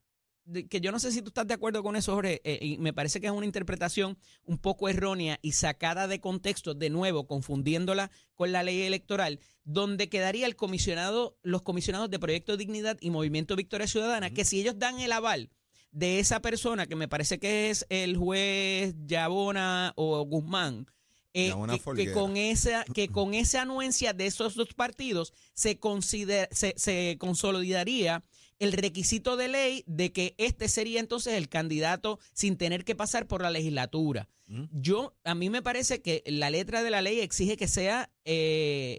que 0.70 0.80
yo 0.80 0.92
no 0.92 1.00
sé 1.00 1.10
si 1.10 1.20
tú 1.20 1.30
estás 1.30 1.48
de 1.48 1.54
acuerdo 1.54 1.82
con 1.82 1.96
eso, 1.96 2.14
Jorge, 2.14 2.40
eh, 2.44 2.60
y 2.62 2.78
me 2.78 2.92
parece 2.92 3.20
que 3.20 3.26
es 3.26 3.32
una 3.32 3.44
interpretación 3.44 4.16
un 4.44 4.58
poco 4.58 4.88
errónea 4.88 5.40
y 5.42 5.52
sacada 5.52 6.06
de 6.06 6.20
contexto, 6.20 6.74
de 6.74 6.90
nuevo, 6.90 7.26
confundiéndola 7.26 8.12
con 8.36 8.52
la 8.52 8.62
ley 8.62 8.82
electoral, 8.82 9.40
donde 9.64 10.08
quedaría 10.08 10.46
el 10.46 10.54
comisionado, 10.54 11.40
los 11.42 11.62
comisionados 11.62 12.08
de 12.08 12.20
Proyecto 12.20 12.56
Dignidad 12.56 12.98
y 13.00 13.10
Movimiento 13.10 13.56
Victoria 13.56 13.88
Ciudadana, 13.88 14.30
que 14.30 14.44
si 14.44 14.60
ellos 14.60 14.78
dan 14.78 15.00
el 15.00 15.10
aval 15.10 15.50
de 15.98 16.20
esa 16.20 16.40
persona, 16.40 16.86
que 16.86 16.94
me 16.94 17.08
parece 17.08 17.40
que 17.40 17.70
es 17.70 17.84
el 17.88 18.16
juez 18.16 18.94
Yabona 19.06 19.92
o 19.96 20.24
Guzmán, 20.24 20.86
eh, 21.34 21.52
que, 21.96 22.12
con 22.12 22.36
esa, 22.36 22.84
que 22.84 23.08
con 23.08 23.34
esa 23.34 23.62
anuencia 23.62 24.12
de 24.12 24.26
esos 24.26 24.54
dos 24.54 24.74
partidos 24.74 25.32
se, 25.54 25.78
considera, 25.78 26.48
se, 26.52 26.74
se 26.76 27.16
consolidaría 27.18 28.22
el 28.58 28.72
requisito 28.72 29.36
de 29.36 29.48
ley 29.48 29.84
de 29.86 30.12
que 30.12 30.34
este 30.38 30.68
sería 30.68 31.00
entonces 31.00 31.34
el 31.34 31.48
candidato 31.48 32.18
sin 32.32 32.56
tener 32.56 32.84
que 32.84 32.94
pasar 32.94 33.26
por 33.26 33.42
la 33.42 33.50
legislatura. 33.50 34.28
Mm. 34.46 34.64
Yo, 34.72 35.14
a 35.24 35.34
mí 35.34 35.50
me 35.50 35.62
parece 35.62 36.00
que 36.02 36.22
la 36.26 36.50
letra 36.50 36.82
de 36.82 36.90
la 36.90 37.02
ley 37.02 37.20
exige 37.20 37.56
que 37.56 37.68
sea 37.68 38.10
eh, 38.24 38.98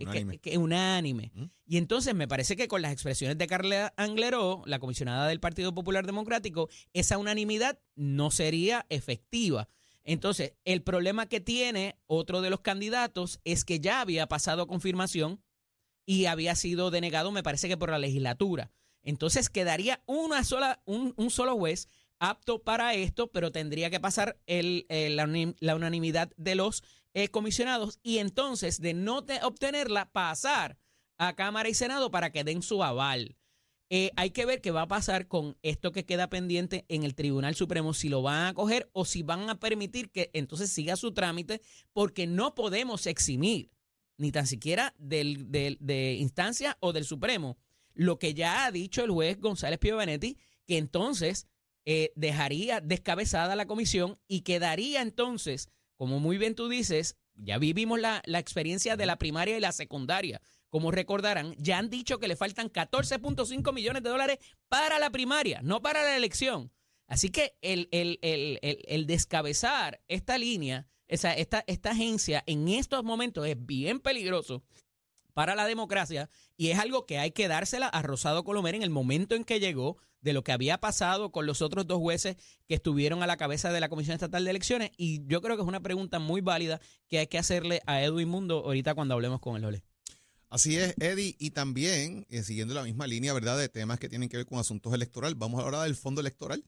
unánime. 0.58 1.32
Mm. 1.34 1.46
Y 1.66 1.78
entonces 1.78 2.16
me 2.16 2.28
parece 2.28 2.56
que 2.56 2.68
con 2.68 2.82
las 2.82 2.94
expresiones 2.94 3.38
de 3.38 3.48
Carla 3.48 3.94
Angleró, 3.98 4.64
la 4.66 4.80
comisionada 4.80 5.28
del 5.28 5.40
Partido 5.40 5.74
Popular 5.74 6.06
Democrático, 6.06 6.70
esa 6.94 7.18
unanimidad 7.18 7.80
no 7.96 8.32
sería 8.32 8.86
efectiva. 8.90 9.68
Entonces, 10.04 10.54
el 10.66 10.82
problema 10.82 11.28
que 11.28 11.42
tiene 11.42 11.96
otro 12.08 12.42
de 12.42 12.50
los 12.50 12.62
candidatos 12.62 13.40
es 13.44 13.66
que 13.66 13.80
ya 13.80 14.02
había 14.02 14.28
pasado 14.28 14.66
confirmación 14.66 15.44
y 16.06 16.26
había 16.26 16.56
sido 16.56 16.90
denegado, 16.90 17.32
me 17.32 17.44
parece 17.44 17.68
que 17.68 17.78
por 17.78 17.92
la 17.92 18.00
legislatura. 18.00 18.72
Entonces 19.04 19.50
quedaría 19.50 20.02
una 20.06 20.44
sola, 20.44 20.82
un, 20.86 21.14
solo 21.30 21.56
juez 21.58 21.88
apto 22.20 22.62
para 22.62 22.94
esto, 22.94 23.28
pero 23.32 23.52
tendría 23.52 23.90
que 23.90 24.00
pasar 24.00 24.40
la, 24.48 25.76
unanimidad 25.76 26.32
de 26.36 26.56
los 26.56 26.84
eh, 27.14 27.30
comisionados 27.30 28.00
y 28.04 28.18
entonces 28.18 28.82
de 28.82 28.94
no 28.94 29.26
obtenerla, 29.44 30.12
pasar 30.12 30.78
a 31.18 31.36
Cámara 31.36 31.70
y 31.70 31.74
Senado 31.74 32.12
para 32.12 32.32
que 32.32 32.44
den 32.44 32.62
su 32.62 32.84
aval. 32.84 33.38
Eh, 33.92 34.12
hay 34.16 34.30
que 34.30 34.46
ver 34.46 34.62
qué 34.62 34.70
va 34.70 34.84
a 34.84 34.88
pasar 34.88 35.28
con 35.28 35.58
esto 35.64 35.92
que 35.92 36.06
queda 36.06 36.30
pendiente 36.30 36.86
en 36.90 37.04
el 37.04 37.16
Tribunal 37.16 37.56
Supremo, 37.56 37.96
si 37.96 38.08
lo 38.08 38.22
van 38.22 38.46
a 38.46 38.54
coger 38.54 38.88
o 38.94 39.04
si 39.04 39.24
van 39.24 39.50
a 39.50 39.60
permitir 39.60 40.12
que 40.12 40.30
entonces 40.34 40.70
siga 40.70 40.96
su 40.96 41.12
trámite, 41.12 41.62
porque 41.92 42.28
no 42.28 42.54
podemos 42.54 43.08
eximir, 43.08 43.72
ni 44.18 44.32
tan 44.32 44.46
siquiera 44.46 44.94
del, 45.00 45.50
de 45.50 46.14
instancia 46.20 46.78
o 46.82 46.94
del 46.94 47.06
Supremo, 47.06 47.58
lo 48.00 48.18
que 48.18 48.34
ya 48.34 48.64
ha 48.64 48.72
dicho 48.72 49.04
el 49.04 49.12
juez 49.12 49.42
González 49.42 49.78
Piovanetti, 49.78 50.38
que 50.66 50.78
entonces 50.78 51.48
eh, 51.84 52.14
dejaría 52.16 52.80
descabezada 52.80 53.58
la 53.58 53.66
comisión 53.66 54.18
y 54.26 54.42
quedaría 54.42 55.02
entonces, 55.02 55.68
como 55.98 56.20
muy 56.20 56.38
bien 56.38 56.56
tú 56.56 56.70
dices, 56.70 57.18
ya 57.36 57.58
vivimos 57.58 58.00
la, 58.00 58.22
la 58.26 58.40
experiencia 58.40 58.96
de 58.96 59.06
la 59.06 59.18
primaria 59.18 59.58
y 59.58 59.60
la 59.60 59.74
secundaria. 59.74 60.42
Como 60.70 60.92
recordarán, 60.92 61.56
ya 61.58 61.78
han 61.78 61.90
dicho 61.90 62.20
que 62.20 62.30
le 62.30 62.38
faltan 62.38 62.70
14.5 62.72 63.74
millones 63.74 64.02
de 64.02 64.10
dólares 64.10 64.40
para 64.70 64.98
la 64.98 65.10
primaria, 65.10 65.60
no 65.62 65.82
para 65.82 66.02
la 66.02 66.16
elección. 66.16 66.72
Así 67.06 67.30
que 67.32 67.58
el, 67.62 67.90
el, 67.92 68.18
el, 68.22 68.60
el 68.62 69.08
descabezar 69.08 70.00
esta 70.08 70.38
línea, 70.38 70.88
esta, 71.08 71.34
esta 71.34 71.92
agencia 71.92 72.44
en 72.46 72.70
estos 72.70 73.04
momentos 73.04 73.46
es 73.46 73.58
bien 73.60 74.00
peligroso 74.00 74.64
para 75.40 75.56
la 75.56 75.66
democracia 75.66 76.30
y 76.58 76.72
es 76.72 76.80
algo 76.80 77.06
que 77.06 77.18
hay 77.18 77.32
que 77.32 77.48
dársela 77.48 77.88
a 77.88 78.02
Rosado 78.02 78.44
Colomer 78.44 78.76
en 78.76 78.84
el 78.84 78.90
momento 78.90 79.36
en 79.36 79.46
que 79.46 79.62
llegó 79.62 79.96
de 80.20 80.34
lo 80.34 80.44
que 80.44 80.52
había 80.52 80.82
pasado 80.82 81.32
con 81.32 81.46
los 81.46 81.62
otros 81.62 81.88
dos 81.88 82.00
jueces 82.00 82.36
que 82.68 82.74
estuvieron 82.74 83.24
a 83.24 83.26
la 83.26 83.38
cabeza 83.38 83.72
de 83.72 83.80
la 83.80 83.88
Comisión 83.88 84.16
Estatal 84.16 84.44
de 84.44 84.50
Elecciones 84.50 84.92
y 84.98 85.26
yo 85.28 85.42
creo 85.42 85.56
que 85.56 85.62
es 85.62 85.68
una 85.70 85.80
pregunta 85.80 86.20
muy 86.20 86.42
válida 86.42 86.82
que 87.08 87.20
hay 87.20 87.28
que 87.28 87.38
hacerle 87.38 87.82
a 87.86 88.04
Edwin 88.04 88.28
Mundo 88.28 88.66
ahorita 88.66 88.96
cuando 88.96 89.14
hablemos 89.14 89.40
con 89.40 89.56
el 89.56 89.64
Ole. 89.64 89.86
Así 90.50 90.76
es, 90.76 90.94
Eddie, 91.00 91.38
y 91.40 91.52
también 91.52 92.28
eh, 92.30 92.44
siguiendo 92.44 92.74
la 92.74 92.84
misma 92.84 93.08
línea, 93.08 93.32
¿verdad?, 93.32 93.58
de 93.58 93.70
temas 93.70 93.98
que 93.98 94.10
tienen 94.10 94.28
que 94.28 94.36
ver 94.36 94.46
con 94.46 94.60
asuntos 94.60 94.94
electorales, 94.94 95.38
vamos 95.38 95.64
ahora 95.64 95.84
del 95.84 95.96
fondo 95.96 96.20
electoral, 96.20 96.66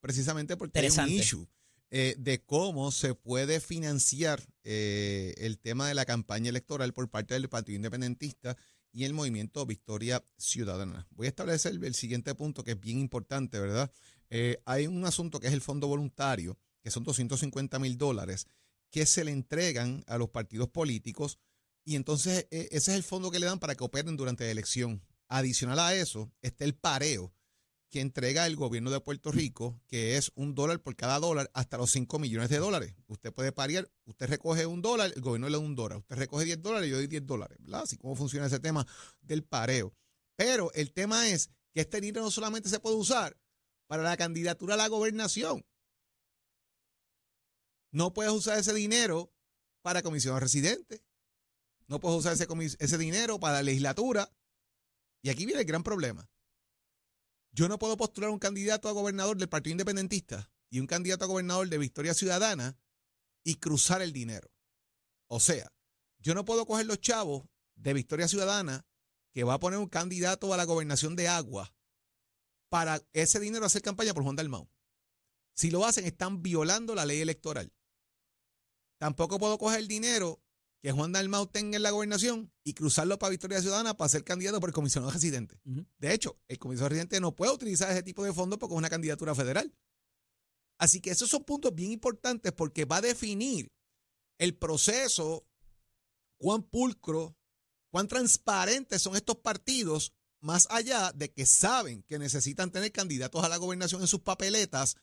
precisamente 0.00 0.56
porque 0.56 0.78
hay 0.78 0.88
un 0.88 1.08
issue 1.10 1.46
eh, 1.90 2.14
de 2.18 2.44
cómo 2.44 2.92
se 2.92 3.14
puede 3.14 3.60
financiar 3.60 4.42
eh, 4.62 5.34
el 5.38 5.58
tema 5.58 5.88
de 5.88 5.94
la 5.94 6.04
campaña 6.04 6.50
electoral 6.50 6.92
por 6.92 7.08
parte 7.08 7.32
del 7.32 7.48
Partido 7.48 7.76
Independentista 7.76 8.58
y 8.92 9.04
el 9.04 9.14
movimiento 9.14 9.64
Victoria 9.64 10.22
Ciudadana. 10.36 11.08
Voy 11.12 11.26
a 11.26 11.30
establecer 11.30 11.72
el 11.82 11.94
siguiente 11.94 12.34
punto 12.34 12.62
que 12.62 12.72
es 12.72 12.80
bien 12.80 12.98
importante, 12.98 13.58
¿verdad? 13.58 13.90
Eh, 14.28 14.60
hay 14.66 14.86
un 14.86 15.06
asunto 15.06 15.40
que 15.40 15.46
es 15.46 15.54
el 15.54 15.62
fondo 15.62 15.88
voluntario, 15.88 16.58
que 16.82 16.90
son 16.90 17.04
250 17.04 17.78
mil 17.78 17.96
dólares, 17.96 18.46
que 18.90 19.06
se 19.06 19.24
le 19.24 19.32
entregan 19.32 20.04
a 20.06 20.18
los 20.18 20.28
partidos 20.28 20.68
políticos 20.68 21.38
y 21.86 21.96
entonces 21.96 22.46
ese 22.50 22.76
es 22.76 22.88
el 22.88 23.02
fondo 23.02 23.30
que 23.30 23.38
le 23.38 23.46
dan 23.46 23.60
para 23.60 23.74
que 23.74 23.84
operen 23.84 24.18
durante 24.18 24.44
la 24.44 24.50
elección. 24.50 25.02
Adicional 25.26 25.78
a 25.78 25.94
eso 25.94 26.30
está 26.42 26.66
el 26.66 26.74
pareo 26.74 27.32
que 27.90 28.00
entrega 28.00 28.46
el 28.46 28.56
gobierno 28.56 28.90
de 28.90 29.00
Puerto 29.00 29.32
Rico, 29.32 29.80
que 29.86 30.16
es 30.16 30.30
un 30.34 30.54
dólar 30.54 30.80
por 30.80 30.94
cada 30.94 31.18
dólar 31.18 31.50
hasta 31.54 31.78
los 31.78 31.90
5 31.90 32.18
millones 32.18 32.50
de 32.50 32.58
dólares. 32.58 32.94
Usted 33.06 33.32
puede 33.32 33.52
parear, 33.52 33.90
usted 34.04 34.28
recoge 34.28 34.66
un 34.66 34.82
dólar, 34.82 35.12
el 35.14 35.22
gobierno 35.22 35.48
le 35.48 35.56
da 35.56 35.58
un 35.58 35.74
dólar. 35.74 35.98
Usted 35.98 36.16
recoge 36.16 36.44
10 36.44 36.62
dólares, 36.62 36.90
yo 36.90 36.96
doy 36.96 37.06
10 37.06 37.26
dólares. 37.26 37.58
Así 37.72 37.96
como 37.96 38.14
funciona 38.14 38.46
ese 38.46 38.60
tema 38.60 38.86
del 39.20 39.42
pareo. 39.42 39.94
Pero 40.36 40.70
el 40.74 40.92
tema 40.92 41.28
es 41.28 41.50
que 41.72 41.80
este 41.80 42.00
dinero 42.00 42.24
no 42.24 42.30
solamente 42.30 42.68
se 42.68 42.80
puede 42.80 42.96
usar 42.96 43.36
para 43.86 44.02
la 44.02 44.16
candidatura 44.16 44.74
a 44.74 44.78
la 44.78 44.88
gobernación. 44.88 45.64
No 47.90 48.12
puedes 48.12 48.32
usar 48.32 48.58
ese 48.58 48.74
dinero 48.74 49.32
para 49.80 50.02
comisión 50.02 50.38
residente. 50.38 51.02
No 51.86 52.00
puedes 52.00 52.18
usar 52.18 52.34
ese, 52.34 52.46
ese 52.78 52.98
dinero 52.98 53.40
para 53.40 53.54
la 53.54 53.62
legislatura. 53.62 54.30
Y 55.22 55.30
aquí 55.30 55.46
viene 55.46 55.62
el 55.62 55.66
gran 55.66 55.82
problema 55.82 56.28
yo 57.52 57.68
no 57.68 57.78
puedo 57.78 57.96
postular 57.96 58.30
un 58.30 58.38
candidato 58.38 58.88
a 58.88 58.92
gobernador 58.92 59.36
del 59.36 59.48
Partido 59.48 59.72
Independentista 59.72 60.50
y 60.70 60.80
un 60.80 60.86
candidato 60.86 61.24
a 61.24 61.28
gobernador 61.28 61.68
de 61.68 61.78
Victoria 61.78 62.14
Ciudadana 62.14 62.78
y 63.44 63.56
cruzar 63.56 64.02
el 64.02 64.12
dinero. 64.12 64.50
O 65.26 65.40
sea, 65.40 65.72
yo 66.18 66.34
no 66.34 66.44
puedo 66.44 66.66
coger 66.66 66.86
los 66.86 67.00
chavos 67.00 67.48
de 67.74 67.94
Victoria 67.94 68.28
Ciudadana 68.28 68.86
que 69.32 69.44
va 69.44 69.54
a 69.54 69.60
poner 69.60 69.78
un 69.78 69.88
candidato 69.88 70.52
a 70.52 70.56
la 70.56 70.64
gobernación 70.64 71.16
de 71.16 71.28
agua 71.28 71.74
para 72.68 73.02
ese 73.12 73.40
dinero 73.40 73.64
hacer 73.64 73.82
campaña 73.82 74.14
por 74.14 74.22
Juan 74.22 74.36
Dalmau. 74.36 74.68
Si 75.54 75.70
lo 75.70 75.84
hacen, 75.84 76.04
están 76.04 76.42
violando 76.42 76.94
la 76.94 77.06
ley 77.06 77.20
electoral. 77.20 77.72
Tampoco 78.98 79.38
puedo 79.38 79.58
coger 79.58 79.80
el 79.80 79.88
dinero 79.88 80.42
que 80.80 80.92
Juan 80.92 81.12
Dalmau 81.12 81.46
tenga 81.46 81.76
en 81.76 81.82
la 81.82 81.90
gobernación 81.90 82.52
y 82.62 82.74
cruzarlo 82.74 83.18
para 83.18 83.30
Victoria 83.30 83.60
Ciudadana 83.60 83.96
para 83.96 84.08
ser 84.08 84.24
candidato 84.24 84.60
por 84.60 84.70
el 84.70 84.74
comisionado 84.74 85.12
residente. 85.12 85.60
De 85.98 86.14
hecho, 86.14 86.38
el 86.46 86.58
comisionado 86.58 86.90
residente 86.90 87.20
no 87.20 87.34
puede 87.34 87.52
utilizar 87.52 87.90
ese 87.90 88.02
tipo 88.02 88.24
de 88.24 88.32
fondos 88.32 88.58
porque 88.58 88.74
es 88.74 88.78
una 88.78 88.90
candidatura 88.90 89.34
federal. 89.34 89.74
Así 90.78 91.00
que 91.00 91.10
esos 91.10 91.28
son 91.28 91.44
puntos 91.44 91.74
bien 91.74 91.90
importantes 91.90 92.52
porque 92.52 92.84
va 92.84 92.98
a 92.98 93.02
definir 93.02 93.72
el 94.38 94.56
proceso, 94.56 95.44
cuán 96.36 96.62
pulcro, 96.62 97.36
cuán 97.90 98.06
transparentes 98.06 99.02
son 99.02 99.16
estos 99.16 99.36
partidos, 99.38 100.12
más 100.40 100.68
allá 100.70 101.10
de 101.12 101.32
que 101.32 101.46
saben 101.46 102.04
que 102.04 102.20
necesitan 102.20 102.70
tener 102.70 102.92
candidatos 102.92 103.42
a 103.42 103.48
la 103.48 103.56
gobernación 103.56 104.00
en 104.00 104.06
sus 104.06 104.20
papeletas 104.20 104.96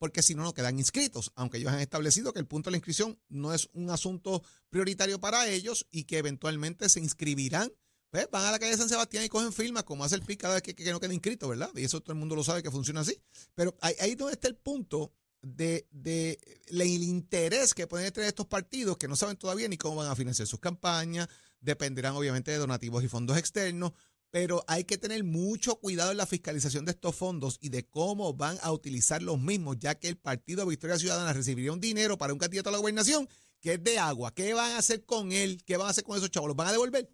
porque 0.00 0.22
si 0.22 0.34
no, 0.34 0.42
no 0.42 0.54
quedan 0.54 0.78
inscritos, 0.78 1.30
aunque 1.34 1.58
ellos 1.58 1.70
han 1.70 1.80
establecido 1.80 2.32
que 2.32 2.40
el 2.40 2.46
punto 2.46 2.70
de 2.70 2.72
la 2.72 2.78
inscripción 2.78 3.20
no 3.28 3.52
es 3.52 3.68
un 3.74 3.90
asunto 3.90 4.42
prioritario 4.70 5.20
para 5.20 5.46
ellos 5.46 5.86
y 5.90 6.04
que 6.04 6.16
eventualmente 6.16 6.88
se 6.88 7.00
inscribirán. 7.00 7.70
Pues 8.08 8.26
van 8.30 8.46
a 8.46 8.50
la 8.50 8.58
calle 8.58 8.72
de 8.72 8.78
San 8.78 8.88
Sebastián 8.88 9.24
y 9.24 9.28
cogen 9.28 9.52
firmas, 9.52 9.84
como 9.84 10.02
hace 10.02 10.14
el 10.14 10.22
PIC 10.22 10.40
cada 10.40 10.54
vez 10.54 10.62
que, 10.62 10.74
no 10.90 11.00
queda 11.00 11.12
inscrito, 11.12 11.48
¿verdad? 11.48 11.70
Y 11.76 11.84
eso 11.84 12.00
todo 12.00 12.14
el 12.14 12.18
mundo 12.18 12.34
lo 12.34 12.42
sabe 12.42 12.62
que 12.62 12.70
funciona 12.70 13.00
así. 13.00 13.20
Pero 13.54 13.76
ahí, 13.82 13.94
es 13.98 14.16
donde 14.16 14.32
está 14.32 14.48
el 14.48 14.56
punto 14.56 15.12
de, 15.42 15.86
de 15.90 16.40
el 16.70 16.80
interés 16.80 17.74
que 17.74 17.86
pueden 17.86 18.10
tener 18.10 18.28
estos 18.28 18.46
partidos 18.46 18.96
que 18.96 19.06
no 19.06 19.16
saben 19.16 19.36
todavía 19.36 19.68
ni 19.68 19.76
cómo 19.76 19.96
van 19.96 20.10
a 20.10 20.16
financiar 20.16 20.48
sus 20.48 20.60
campañas, 20.60 21.28
dependerán 21.60 22.16
obviamente 22.16 22.50
de 22.50 22.56
donativos 22.56 23.04
y 23.04 23.08
fondos 23.08 23.36
externos, 23.36 23.92
pero 24.30 24.64
hay 24.68 24.84
que 24.84 24.98
tener 24.98 25.24
mucho 25.24 25.76
cuidado 25.76 26.12
en 26.12 26.16
la 26.16 26.26
fiscalización 26.26 26.84
de 26.84 26.92
estos 26.92 27.16
fondos 27.16 27.58
y 27.60 27.68
de 27.68 27.88
cómo 27.88 28.32
van 28.34 28.58
a 28.62 28.72
utilizar 28.72 29.22
los 29.22 29.40
mismos, 29.40 29.78
ya 29.78 29.96
que 29.96 30.08
el 30.08 30.16
Partido 30.16 30.66
Victoria 30.66 30.98
Ciudadana 30.98 31.32
recibiría 31.32 31.72
un 31.72 31.80
dinero 31.80 32.16
para 32.16 32.32
un 32.32 32.38
candidato 32.38 32.68
a 32.68 32.72
la 32.72 32.78
gobernación 32.78 33.28
que 33.60 33.74
es 33.74 33.84
de 33.84 33.98
agua. 33.98 34.32
¿Qué 34.32 34.54
van 34.54 34.72
a 34.72 34.78
hacer 34.78 35.04
con 35.04 35.32
él? 35.32 35.62
¿Qué 35.64 35.76
van 35.76 35.88
a 35.88 35.90
hacer 35.90 36.04
con 36.04 36.16
esos 36.16 36.30
chavos? 36.30 36.48
¿Los 36.48 36.56
van 36.56 36.68
a 36.68 36.72
devolver? 36.72 37.10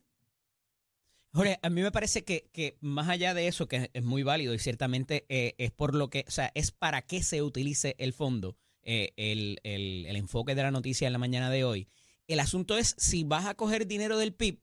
Jorge, 1.33 1.59
a 1.61 1.70
mí 1.70 1.83
me 1.83 1.92
parece 1.92 2.24
que, 2.24 2.79
más 2.81 3.09
allá 3.09 3.35
de 3.35 3.48
eso, 3.48 3.68
que 3.68 3.90
es 3.92 4.02
muy 4.02 4.22
válido 4.22 4.55
y 4.55 4.59
ciertamente 4.59 5.26
eh, 5.29 5.55
es 5.59 5.70
por 5.70 5.94
lo 5.94 6.09
que, 6.09 6.24
o 6.26 6.31
sea, 6.31 6.50
es 6.55 6.70
para 6.70 7.02
qué 7.02 7.22
se 7.22 7.42
utilice 7.42 7.94
el 7.98 8.12
fondo, 8.12 8.57
eh, 8.83 9.12
el, 9.16 9.59
el 9.62 10.16
enfoque 10.16 10.55
de 10.55 10.62
la 10.62 10.70
noticia 10.70 11.07
en 11.07 11.12
la 11.12 11.18
mañana 11.18 11.50
de 11.50 11.64
hoy. 11.64 11.88
El 12.26 12.40
asunto 12.40 12.79
es 12.79 12.94
si 12.98 13.24
vas 13.24 13.46
a 13.46 13.55
coger 13.55 13.87
dinero 13.87 14.16
del 14.16 14.35
PIB 14.35 14.61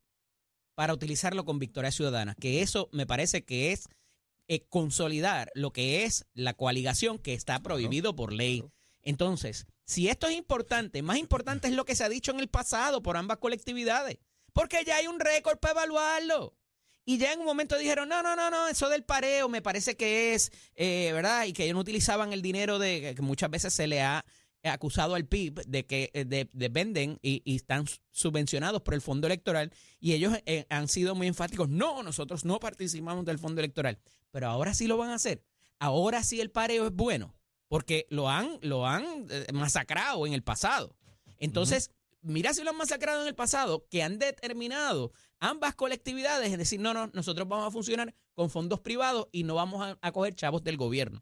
para 0.75 0.93
utilizarlo 0.93 1.45
con 1.45 1.59
Victoria 1.59 1.91
Ciudadana, 1.91 2.35
que 2.39 2.61
eso 2.61 2.89
me 2.91 3.05
parece 3.05 3.43
que 3.43 3.71
es 3.71 3.87
eh, 4.47 4.65
consolidar 4.67 5.51
lo 5.55 5.71
que 5.71 6.03
es 6.03 6.25
la 6.33 6.53
coaligación 6.53 7.17
que 7.17 7.33
está 7.33 7.59
prohibido 7.61 8.15
por 8.15 8.33
ley. 8.33 8.63
Entonces, 9.01 9.65
si 9.85 10.09
esto 10.09 10.27
es 10.27 10.35
importante, 10.35 11.01
más 11.01 11.17
importante 11.17 11.67
es 11.67 11.73
lo 11.73 11.85
que 11.85 11.95
se 11.95 12.03
ha 12.03 12.09
dicho 12.09 12.31
en 12.31 12.39
el 12.39 12.49
pasado 12.49 13.01
por 13.01 13.17
ambas 13.17 13.37
colectividades, 13.37 14.17
porque 14.53 14.83
ya 14.85 14.97
hay 14.97 15.07
un 15.07 15.19
récord 15.19 15.59
para 15.59 15.73
evaluarlo. 15.73 16.55
Y 17.05 17.17
ya 17.17 17.33
en 17.33 17.39
un 17.39 17.45
momento 17.45 17.77
dijeron, 17.77 18.07
no, 18.07 18.23
no, 18.23 18.35
no, 18.35 18.49
no, 18.49 18.67
eso 18.69 18.87
del 18.87 19.03
pareo 19.03 19.49
me 19.49 19.61
parece 19.61 19.97
que 19.97 20.33
es, 20.33 20.51
eh, 20.75 21.11
¿verdad? 21.13 21.45
Y 21.45 21.53
que 21.53 21.65
ellos 21.65 21.75
no 21.75 21.81
utilizaban 21.81 22.31
el 22.31 22.41
dinero 22.41 22.79
de 22.79 23.13
que 23.13 23.21
muchas 23.21 23.49
veces 23.49 23.73
se 23.73 23.87
le 23.87 24.01
ha 24.01 24.23
acusado 24.63 25.15
al 25.15 25.25
PIB 25.25 25.65
de 25.65 25.85
que 25.85 26.09
eh, 26.13 26.25
de, 26.25 26.69
venden 26.69 27.19
y, 27.21 27.41
están 27.55 27.85
subvencionados 28.11 28.81
por 28.81 28.93
el 28.93 29.01
fondo 29.01 29.27
electoral 29.27 29.71
y 29.99 30.13
ellos 30.13 30.33
eh, 30.45 30.65
han 30.69 30.87
sido 30.87 31.15
muy 31.15 31.27
enfáticos, 31.27 31.69
no, 31.69 32.03
nosotros 32.03 32.45
no 32.45 32.59
participamos 32.59 33.25
del 33.25 33.39
fondo 33.39 33.61
electoral, 33.61 33.99
pero 34.31 34.47
ahora 34.47 34.73
sí 34.73 34.87
lo 34.87 34.97
van 34.97 35.09
a 35.09 35.15
hacer, 35.15 35.43
ahora 35.79 36.23
sí 36.23 36.39
el 36.39 36.49
pareo 36.49 36.87
es 36.87 36.93
bueno, 36.93 37.35
porque 37.67 38.07
lo 38.09 38.29
han, 38.29 38.59
lo 38.61 38.87
han 38.87 39.03
eh, 39.29 39.47
masacrado 39.53 40.25
en 40.25 40.33
el 40.33 40.43
pasado. 40.43 40.95
Entonces, 41.39 41.91
mira 42.21 42.53
si 42.53 42.63
lo 42.63 42.69
han 42.69 42.77
masacrado 42.77 43.21
en 43.21 43.27
el 43.27 43.35
pasado, 43.35 43.85
que 43.89 44.01
han 44.01 44.17
determinado 44.17 45.11
ambas 45.39 45.75
colectividades 45.75 46.51
en 46.51 46.57
decir, 46.57 46.79
no, 46.79 46.93
no, 46.93 47.07
nosotros 47.13 47.47
vamos 47.47 47.67
a 47.67 47.71
funcionar 47.71 48.15
con 48.33 48.49
fondos 48.49 48.79
privados 48.79 49.27
y 49.31 49.43
no 49.43 49.55
vamos 49.55 49.97
a, 50.01 50.11
coger 50.11 50.35
chavos 50.35 50.63
del 50.63 50.77
gobierno. 50.77 51.21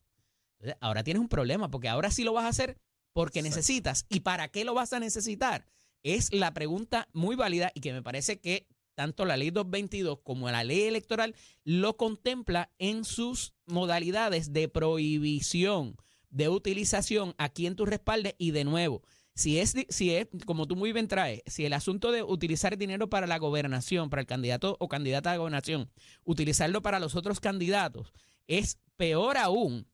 Ahora 0.80 1.04
tienes 1.04 1.21
un 1.21 1.27
problema, 1.27 1.71
porque 1.71 1.89
ahora 1.89 2.12
sí 2.12 2.23
lo 2.23 2.34
vas 2.34 2.45
a 2.45 2.49
hacer 2.49 2.77
porque 3.13 3.41
necesitas. 3.41 4.06
¿Y 4.10 4.21
para 4.21 4.47
qué 4.47 4.65
lo 4.65 4.74
vas 4.74 4.93
a 4.93 5.00
necesitar? 5.00 5.65
Es 6.04 6.34
la 6.34 6.54
pregunta 6.54 7.08
muy 7.13 7.36
válida 7.36 7.71
y 7.76 7.82
que 7.82 7.93
me 7.93 8.02
parece 8.02 8.39
que 8.39 8.67
tanto 8.95 9.26
la 9.26 9.38
ley 9.38 9.52
222 9.52 10.19
como 10.24 10.50
la 10.50 10.63
ley 10.63 10.82
electoral 10.82 11.36
lo 11.63 11.97
contempla 11.97 12.71
en 12.78 13.04
sus 13.04 13.54
modalidades 13.65 14.54
de 14.54 14.67
prohibición 14.67 15.95
de 16.30 16.50
utilización 16.50 17.36
a 17.38 17.50
quien 17.50 17.76
tú 17.76 17.86
respaldes 17.86 18.36
y 18.38 18.52
de 18.52 18.63
nuevo, 18.63 19.04
si 19.36 19.60
es, 19.60 19.76
si 19.89 20.15
es, 20.15 20.28
como 20.45 20.67
tú 20.67 20.76
muy 20.76 20.91
bien 20.93 21.08
traes, 21.08 21.41
si 21.45 21.65
el 21.65 21.74
asunto 21.74 22.12
de 22.12 22.24
utilizar 22.24 22.78
dinero 22.78 23.10
para 23.10 23.28
la 23.28 23.38
gobernación, 23.38 24.10
para 24.10 24.21
el 24.21 24.28
candidato 24.28 24.78
o 24.80 24.88
candidata 24.88 25.32
a 25.32 25.38
gobernación, 25.38 25.89
utilizarlo 26.24 26.82
para 26.82 27.00
los 27.00 27.15
otros 27.15 27.39
candidatos, 27.39 28.13
es 28.47 28.78
peor 28.97 29.38
aún 29.38 29.88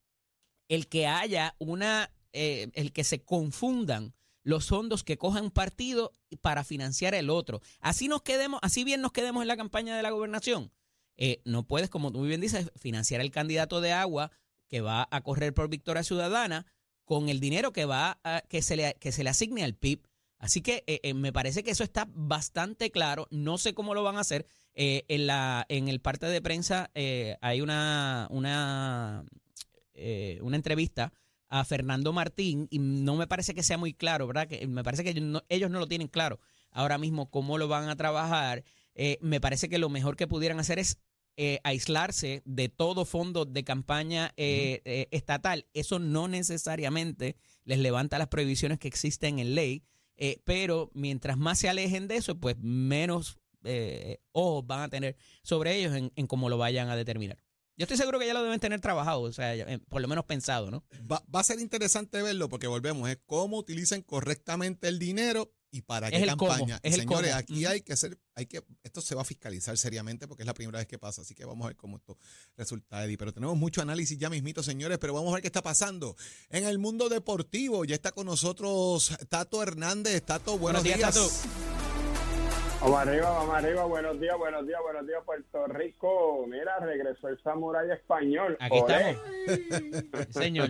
el 0.69 0.87
que 0.87 1.07
haya 1.07 1.55
una 1.59 2.11
eh, 2.33 2.69
el 2.73 2.91
que 2.91 3.03
se 3.03 3.23
confundan 3.23 4.13
los 4.43 4.67
fondos 4.67 5.03
que 5.03 5.17
cojan 5.17 5.51
partido 5.51 6.13
para 6.41 6.63
financiar 6.63 7.13
el 7.13 7.29
otro. 7.29 7.61
Así 7.79 8.07
nos 8.07 8.21
quedemos, 8.21 8.59
así 8.63 8.83
bien 8.83 9.01
nos 9.01 9.11
quedemos 9.11 9.41
en 9.41 9.49
la 9.49 9.57
campaña 9.57 9.97
de 9.97 10.03
la 10.03 10.11
gobernación. 10.11 10.71
Eh, 11.17 11.41
no 11.43 11.67
puedes, 11.67 11.89
como 11.89 12.11
tú 12.11 12.19
muy 12.19 12.29
bien 12.29 12.41
dices, 12.41 12.71
financiar 12.77 13.21
el 13.21 13.31
candidato 13.31 13.81
de 13.81 13.91
agua 13.91 14.31
que 14.69 14.81
va 14.81 15.07
a 15.11 15.21
correr 15.21 15.53
por 15.53 15.69
Victoria 15.69 16.03
Ciudadana 16.03 16.65
con 17.03 17.27
el 17.27 17.39
dinero 17.39 17.73
que 17.73 17.85
va 17.85 18.19
a, 18.23 18.41
que 18.47 18.61
se 18.61 18.75
le 18.75 18.95
que 18.99 19.11
se 19.11 19.23
le 19.23 19.31
asigne 19.31 19.63
al 19.63 19.75
PIB. 19.75 20.07
Así 20.37 20.61
que 20.61 20.83
eh, 20.87 21.13
me 21.13 21.33
parece 21.33 21.63
que 21.63 21.71
eso 21.71 21.83
está 21.83 22.07
bastante 22.09 22.91
claro. 22.91 23.27
No 23.31 23.57
sé 23.57 23.73
cómo 23.73 23.95
lo 23.95 24.03
van 24.03 24.17
a 24.17 24.21
hacer. 24.21 24.45
en 24.75 25.27
la 25.27 25.65
en 25.67 25.87
el 25.87 25.99
parte 25.99 26.27
de 26.27 26.41
prensa 26.41 26.91
hay 27.41 27.61
una 27.61 28.27
una 28.29 29.25
una 30.41 30.55
entrevista 30.55 31.11
a 31.49 31.63
Fernando 31.65 32.13
Martín 32.13 32.67
y 32.69 32.79
no 32.79 33.15
me 33.15 33.27
parece 33.27 33.53
que 33.53 33.63
sea 33.63 33.77
muy 33.77 33.93
claro, 33.93 34.27
¿verdad? 34.27 34.47
Que 34.47 34.67
me 34.67 34.83
parece 34.83 35.03
que 35.03 35.11
ellos 35.49 35.71
no, 35.71 35.79
lo 35.79 35.87
tienen 35.87 36.07
claro 36.07 36.39
ahora 36.71 36.97
mismo 36.97 37.29
cómo 37.29 37.57
lo 37.57 37.67
van 37.67 37.89
a 37.89 37.95
trabajar. 37.95 38.63
Eh, 38.95 39.17
me 39.21 39.39
parece 39.39 39.69
que 39.69 39.77
lo 39.77 39.89
mejor 39.89 40.15
que 40.15 40.27
pudieran 40.27 40.59
hacer 40.59 40.79
es 40.79 40.99
eh, 41.37 41.59
aislarse 41.63 42.41
de 42.45 42.67
todo 42.67 43.05
fondo 43.05 43.45
de 43.45 43.63
campaña 43.63 44.33
eh, 44.37 45.07
estatal. 45.11 45.65
Eso 45.73 45.99
no 45.99 46.27
necesariamente 46.27 47.35
les 47.63 47.79
levanta 47.79 48.17
las 48.17 48.27
prohibiciones 48.27 48.79
que 48.79 48.87
existen 48.87 49.39
en 49.39 49.55
ley, 49.55 49.83
pero 50.43 50.89
mientras 50.93 51.37
más 51.37 51.59
se 51.59 51.69
alejen 51.69 52.07
de 52.07 52.17
eso, 52.17 52.39
pues 52.39 52.57
menos 52.57 53.37
ojos 54.31 54.65
van 54.65 54.81
a 54.81 54.89
tener 54.89 55.15
sobre 55.43 55.75
ellos 55.75 55.93
en 55.93 56.27
cómo 56.27 56.49
lo 56.49 56.57
vayan 56.57 56.89
a 56.89 56.95
determinar. 56.95 57.37
Yo 57.77 57.83
estoy 57.83 57.97
seguro 57.97 58.17
que 58.17 58.25
ya 58.25 58.33
lo 58.33 58.43
deben 58.43 58.59
tener 58.59 58.81
trabajado, 58.81 59.21
o 59.21 59.31
sea, 59.31 59.55
eh, 59.55 59.77
por 59.87 60.01
lo 60.01 60.07
menos 60.07 60.25
pensado, 60.25 60.71
¿no? 60.71 60.83
Va, 61.09 61.21
a 61.31 61.43
ser 61.43 61.59
interesante 61.59 62.23
verlo 62.23 62.49
porque 62.49 62.65
volvemos, 62.65 63.07
es 63.07 63.19
cómo 63.27 63.57
utilizan 63.57 64.01
correctamente 64.01 64.87
el 64.87 64.97
dinero 64.97 65.53
y 65.69 65.83
para 65.83 66.07
Es 66.07 66.19
qué 66.19 66.25
campaña. 66.25 66.79
es 66.81 66.95
el 66.95 67.01
Señores, 67.01 67.33
aquí 67.35 67.67
hay 67.67 67.81
que 67.81 67.93
hacer, 67.93 68.19
hay 68.33 68.47
que, 68.47 68.63
esto 68.81 68.99
se 68.99 69.13
va 69.13 69.21
a 69.21 69.25
fiscalizar 69.25 69.77
seriamente 69.77 70.27
porque 70.27 70.41
es 70.41 70.47
la 70.47 70.55
primera 70.55 70.79
vez 70.79 70.87
que 70.87 70.97
pasa, 70.97 71.21
así 71.21 71.35
que 71.35 71.45
vamos 71.45 71.65
a 71.65 71.67
ver 71.67 71.77
cómo 71.77 71.97
esto 71.97 72.17
resulta, 72.55 73.05
Eddie. 73.05 73.17
Pero 73.17 73.31
tenemos 73.31 73.55
mucho 73.55 73.83
análisis 73.83 74.17
ya 74.17 74.31
mismito, 74.31 74.63
señores, 74.63 74.97
pero 74.97 75.13
vamos 75.13 75.29
a 75.29 75.33
ver 75.33 75.41
qué 75.43 75.47
está 75.49 75.61
pasando 75.61 76.15
en 76.49 76.65
el 76.65 76.79
mundo 76.79 77.09
deportivo. 77.09 77.85
Ya 77.85 77.93
está 77.93 78.11
con 78.11 78.25
nosotros 78.25 79.15
Tato 79.29 79.61
Hernández. 79.61 80.23
Tato, 80.23 80.57
buenos, 80.57 80.81
Buenos 80.81 80.83
días, 80.83 80.97
días. 80.97 81.13
Tato. 81.13 81.86
Vamos 82.79 82.99
arriba, 82.99 83.29
vamos 83.31 83.55
arriba. 83.55 83.85
Buenos 83.85 84.19
días, 84.19 84.37
buenos 84.37 84.67
días, 84.67 84.79
buenos 84.83 85.07
días, 85.07 85.19
Puerto 85.25 85.65
Rico. 85.67 86.45
Mira, 86.47 86.77
regresó 86.79 87.27
el 87.29 87.41
samurái 87.41 87.89
español. 87.91 88.55
Aquí 88.59 88.77
Olé. 88.79 89.17
estamos. 89.47 90.27
Señor. 90.33 90.69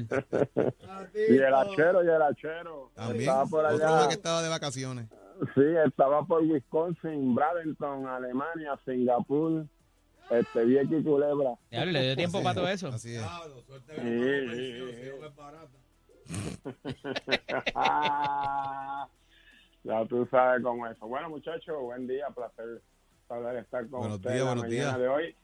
Y 1.30 1.36
el 1.38 1.54
hachero, 1.54 2.04
y 2.04 2.08
el 2.08 2.22
hachero. 2.22 2.91
También, 2.96 3.20
Estaba 3.22 3.46
por 3.46 3.65
otro 3.65 3.88
allá. 3.88 4.08
que 4.08 4.13
estaba 4.13 4.41
de 4.41 4.48
vacaciones. 4.50 5.08
Sí, 5.54 5.62
estaba 5.86 6.24
por 6.26 6.43
Wisconsin, 6.43 7.36
Bradenton, 7.36 8.08
Alemania, 8.08 8.80
Singapur, 8.86 9.65
este, 10.32 10.63
Vieques 10.65 11.02
y 11.02 11.04
Culebra. 11.04 11.56
Diablo, 11.70 11.91
le 11.91 12.02
dio 12.04 12.15
tiempo 12.15 12.38
Así 12.38 12.43
para 12.46 12.52
es, 12.52 12.56
todo 12.58 12.70
eso. 12.70 12.88
Así 12.96 13.15
es. 13.15 13.22
Sí, 13.96 14.50
sí, 14.56 14.93
sí. 14.93 15.10
ya 19.88 20.06
tú 20.06 20.28
sabes 20.30 20.62
cómo 20.63 20.86
es 20.86 20.95
eso. 20.97 21.08
Bueno, 21.08 21.30
muchachos, 21.30 21.82
buen 21.82 22.08
día, 22.08 22.28
placer 22.36 22.82
poder 23.28 23.58
estar 23.58 23.88
con 23.89 24.00
Buenos 24.02 24.17
ustedes 24.17 24.36
días, 24.36 24.45
la 24.45 24.52
buenos 24.54 24.63
mañana 24.65 24.97
días. 24.97 25.00
de 25.00 25.08
hoy. 25.08 25.36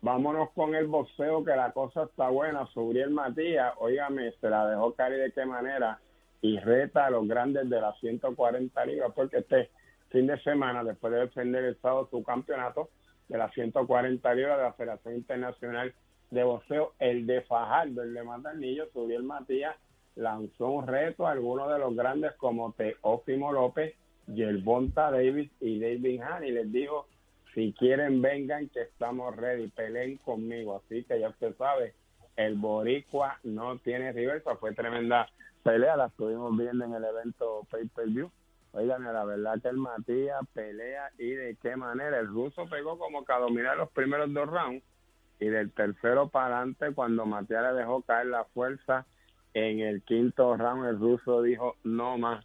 Vámonos 0.00 0.50
con 0.50 0.74
el 0.76 0.86
boxeo, 0.86 1.44
que 1.44 1.56
la 1.56 1.72
cosa 1.72 2.04
está 2.04 2.28
buena. 2.28 2.66
Subriel 2.66 3.10
Matías, 3.10 3.74
óigame, 3.78 4.32
se 4.40 4.48
la 4.48 4.68
dejó 4.68 4.94
caer 4.94 5.18
de 5.18 5.32
qué 5.32 5.44
manera, 5.44 5.98
y 6.40 6.58
reta 6.60 7.06
a 7.06 7.10
los 7.10 7.26
grandes 7.26 7.68
de 7.68 7.80
las 7.80 7.98
140 7.98 8.86
libras, 8.86 9.12
porque 9.14 9.38
este 9.38 9.70
fin 10.10 10.28
de 10.28 10.40
semana, 10.42 10.84
después 10.84 11.12
de 11.12 11.20
defender 11.20 11.64
el 11.64 11.80
sábado 11.80 12.08
su 12.10 12.22
campeonato 12.22 12.90
de 13.28 13.38
las 13.38 13.52
140 13.54 14.34
libras 14.34 14.56
de 14.56 14.62
la 14.62 14.72
Federación 14.74 15.14
Internacional 15.16 15.92
de 16.30 16.44
Boxeo, 16.44 16.94
el 17.00 17.26
de 17.26 17.42
Fajardo, 17.42 18.02
el 18.02 18.14
de 18.14 18.22
Matanillo, 18.22 18.88
Subriel 18.92 19.24
Matías, 19.24 19.74
lanzó 20.18 20.68
un 20.70 20.86
reto 20.86 21.26
a 21.26 21.30
algunos 21.30 21.72
de 21.72 21.78
los 21.78 21.94
grandes 21.94 22.32
como 22.34 22.72
Teófimo 22.72 23.52
López, 23.52 23.94
Yerbonta 24.26 25.10
Davis 25.10 25.50
y 25.60 25.78
David 25.78 26.20
Han, 26.22 26.44
y 26.44 26.50
les 26.50 26.70
dijo, 26.72 27.06
si 27.54 27.72
quieren 27.72 28.20
vengan 28.20 28.68
que 28.68 28.82
estamos 28.82 29.34
ready, 29.36 29.68
peleen 29.68 30.16
conmigo. 30.18 30.76
Así 30.76 31.04
que 31.04 31.20
ya 31.20 31.28
usted 31.28 31.56
sabe, 31.56 31.94
el 32.36 32.56
boricua 32.56 33.38
no 33.44 33.78
tiene 33.78 34.12
reversa, 34.12 34.56
fue 34.56 34.74
tremenda 34.74 35.28
pelea, 35.62 35.96
la 35.96 36.06
estuvimos 36.06 36.56
viendo 36.56 36.84
en 36.84 36.94
el 36.94 37.04
evento 37.04 37.66
Pay 37.70 37.86
Per 37.88 38.08
View. 38.08 38.30
Oigan, 38.72 39.04
la 39.04 39.24
verdad 39.24 39.60
que 39.62 39.68
el 39.68 39.76
Matías 39.76 40.40
pelea 40.52 41.10
y 41.18 41.30
de 41.30 41.56
qué 41.62 41.76
manera. 41.76 42.18
El 42.18 42.26
ruso 42.26 42.68
pegó 42.68 42.98
como 42.98 43.24
que 43.24 43.32
a 43.32 43.38
dominar 43.38 43.76
los 43.76 43.90
primeros 43.90 44.32
dos 44.34 44.48
rounds 44.48 44.84
y 45.40 45.46
del 45.46 45.72
tercero 45.72 46.28
para 46.28 46.58
adelante, 46.58 46.92
cuando 46.92 47.24
Matías 47.24 47.72
le 47.72 47.78
dejó 47.80 48.02
caer 48.02 48.26
la 48.26 48.44
fuerza, 48.44 49.06
en 49.54 49.80
el 49.80 50.02
quinto 50.02 50.56
round 50.56 50.86
el 50.86 50.98
ruso 50.98 51.42
dijo, 51.42 51.76
no 51.84 52.18
más, 52.18 52.44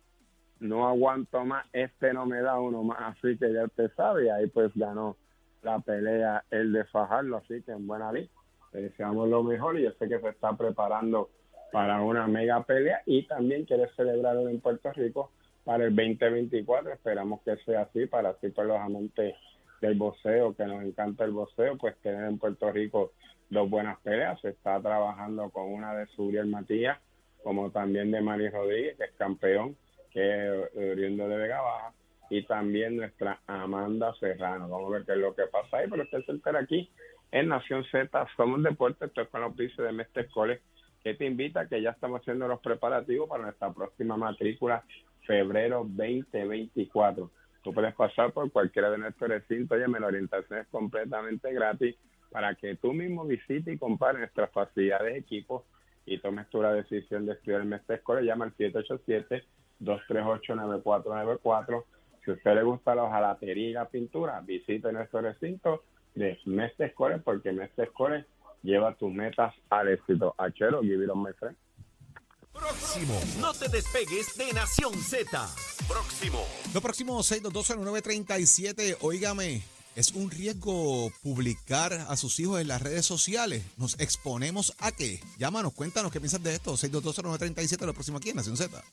no 0.60 0.88
aguanto 0.88 1.44
más, 1.46 1.66
este 1.74 2.14
no 2.14 2.26
me 2.26 2.42
da 2.42 2.60
uno 2.60 2.84
más, 2.84 3.18
así 3.18 3.38
que 3.38 3.54
ya 3.54 3.66
usted 3.66 3.92
sabe, 3.96 4.26
y 4.26 4.30
ahí 4.30 4.48
pues 4.48 4.72
ganó 4.76 5.18
la 5.62 5.80
pelea 5.80 6.44
el 6.52 6.72
de 6.72 6.86
Fajardo, 6.86 7.38
así 7.38 7.62
que 7.64 7.72
en 7.72 7.88
buena 7.88 8.12
ley, 8.12 8.30
le 8.72 8.82
deseamos 8.82 9.30
lo 9.30 9.44
mejor 9.44 9.80
y 9.80 9.84
yo 9.84 9.92
sé 9.94 10.08
que 10.08 10.20
se 10.20 10.30
está 10.30 10.56
preparando 10.56 11.30
para 11.72 12.02
una 12.02 12.28
mega 12.28 12.64
pelea 12.64 13.02
y 13.06 13.24
también 13.24 13.66
quiere 13.66 13.90
celebrarlo 13.96 14.48
en 14.50 14.60
Puerto 14.60 14.92
Rico 14.94 15.32
para 15.64 15.86
el 15.86 15.96
2024, 15.96 16.94
esperamos 16.94 17.42
que 17.42 17.56
sea 17.58 17.82
así, 17.84 18.06
para 18.06 18.30
así 18.30 18.50
por 18.50 18.66
los 18.66 18.78
amantes 18.78 19.36
del 19.82 19.96
boxeo, 19.96 20.56
que 20.56 20.66
nos 20.66 20.84
encanta 20.84 21.26
el 21.26 21.32
boxeo, 21.32 21.78
pues 21.78 21.96
tener 21.98 22.26
en 22.26 22.38
Puerto 22.38 22.72
Rico 22.72 23.12
dos 23.50 23.70
buenas 23.70 24.00
peleas, 24.02 24.40
se 24.42 24.50
está 24.50 24.82
trabajando 24.82 25.50
con 25.50 25.72
una 25.72 25.94
de 25.96 26.08
Suriel 26.08 26.48
Matías, 26.48 27.00
como 27.44 27.72
también 27.72 28.12
de 28.12 28.22
Mari 28.22 28.50
Rodríguez, 28.50 28.98
que 28.98 29.04
es 29.06 29.12
campeón, 29.14 29.76
que 30.12 30.22
es 30.22 30.92
oriundo 30.92 31.28
de 31.28 31.38
Vega 31.38 31.62
Baja, 31.62 31.94
y 32.30 32.44
también 32.44 32.98
nuestra 32.98 33.40
Amanda 33.48 34.14
Serrano. 34.20 34.70
Vamos 34.70 34.90
a 34.90 34.98
ver 34.98 35.06
qué 35.06 35.12
es 35.14 35.18
lo 35.20 35.36
que 35.36 35.44
pasa 35.48 35.78
ahí, 35.78 35.88
pero 35.90 36.04
usted 36.04 36.24
se 36.26 36.32
entera 36.32 36.60
aquí 36.60 36.90
en 37.32 37.48
Nación 37.50 37.84
Z, 37.86 38.28
somos 38.38 38.62
deportes, 38.62 39.08
esto 39.08 39.22
es 39.22 39.28
con 39.30 39.42
los 39.42 39.56
pisos 39.56 39.86
de 39.86 39.92
Mestre 39.92 40.28
College, 40.28 40.62
que 41.04 41.16
te 41.16 41.26
invita 41.26 41.68
que 41.68 41.82
ya 41.82 41.90
estamos 41.90 42.22
haciendo 42.22 42.48
los 42.48 42.62
preparativos 42.62 43.28
para 43.28 43.44
nuestra 43.44 43.74
próxima 43.74 44.16
matrícula, 44.16 44.84
febrero 45.26 45.86
2024. 45.90 47.32
Tú 47.64 47.74
puedes 47.74 47.94
pasar 47.96 48.32
por 48.34 48.52
cualquiera 48.52 48.92
de 48.92 49.00
nuestros 49.00 49.30
recintos, 49.30 49.78
oye, 49.78 50.00
la 50.00 50.08
orientación 50.08 50.60
es 50.60 50.68
completamente 50.68 51.52
gratis 51.54 51.96
para 52.34 52.56
que 52.56 52.76
tú 52.76 52.92
mismo 52.94 53.26
visites 53.26 53.76
y 53.76 53.78
compares 53.78 54.18
nuestras 54.18 54.52
facilidades 54.52 55.14
de 55.14 55.20
equipos 55.20 55.64
y 56.06 56.18
tomes 56.18 56.50
tú 56.50 56.62
la 56.64 56.74
decisión 56.74 57.28
de 57.28 57.34
estudiar 57.34 57.62
el 57.62 57.68
Mestre 57.68 58.02
College. 58.02 58.26
Llama 58.26 58.46
al 58.46 58.56
787-238-9494. 59.80 61.86
Si 62.26 62.32
a 62.32 62.34
usted 62.34 62.56
le 62.56 62.64
gusta 62.64 62.96
la 62.96 63.04
hojalatería 63.04 63.70
y 63.70 63.74
la 63.74 63.88
pintura, 63.88 64.42
visite 64.42 64.92
nuestro 64.92 65.22
recinto 65.22 65.84
de 66.16 66.40
Mestre 66.46 66.92
College 66.94 67.22
porque 67.24 67.52
Mestre 67.52 67.92
College 67.94 68.26
lleva 68.64 68.96
tus 68.96 69.14
metas 69.14 69.54
al 69.70 69.90
éxito. 69.90 70.34
Achero, 70.40 70.82
give 70.82 71.04
it 71.04 71.10
on, 71.12 71.22
my 71.22 71.34
friend. 71.34 71.56
Próximo. 72.52 73.14
No 73.40 73.54
te 73.54 73.68
despegues 73.68 74.36
de 74.38 74.54
Nación 74.54 74.96
Z. 74.96 75.30
Próximo. 75.88 76.44
Lo 76.74 76.82
próximo 76.82 77.20
6220937, 77.20 78.98
óigame, 79.02 79.62
¿es 79.96 80.12
un 80.12 80.32
riesgo 80.32 81.12
publicar 81.22 81.94
a 81.94 82.18
sus 82.18 82.40
hijos 82.40 82.62
en 82.62 82.68
las 82.68 82.82
redes 82.82 83.06
sociales? 83.06 83.64
¿Nos 83.78 84.00
exponemos 84.00 84.74
a 84.80 84.92
qué? 84.92 85.22
Llámanos, 85.38 85.74
cuéntanos 85.74 86.12
qué 86.12 86.20
piensas 86.20 86.44
de 86.44 86.56
esto. 86.56 86.76
6220937, 86.78 87.86
lo 87.86 87.94
próximo 87.94 88.18
aquí 88.18 88.30
en 88.30 88.38
Nación 88.38 88.58
Z. 88.58 88.84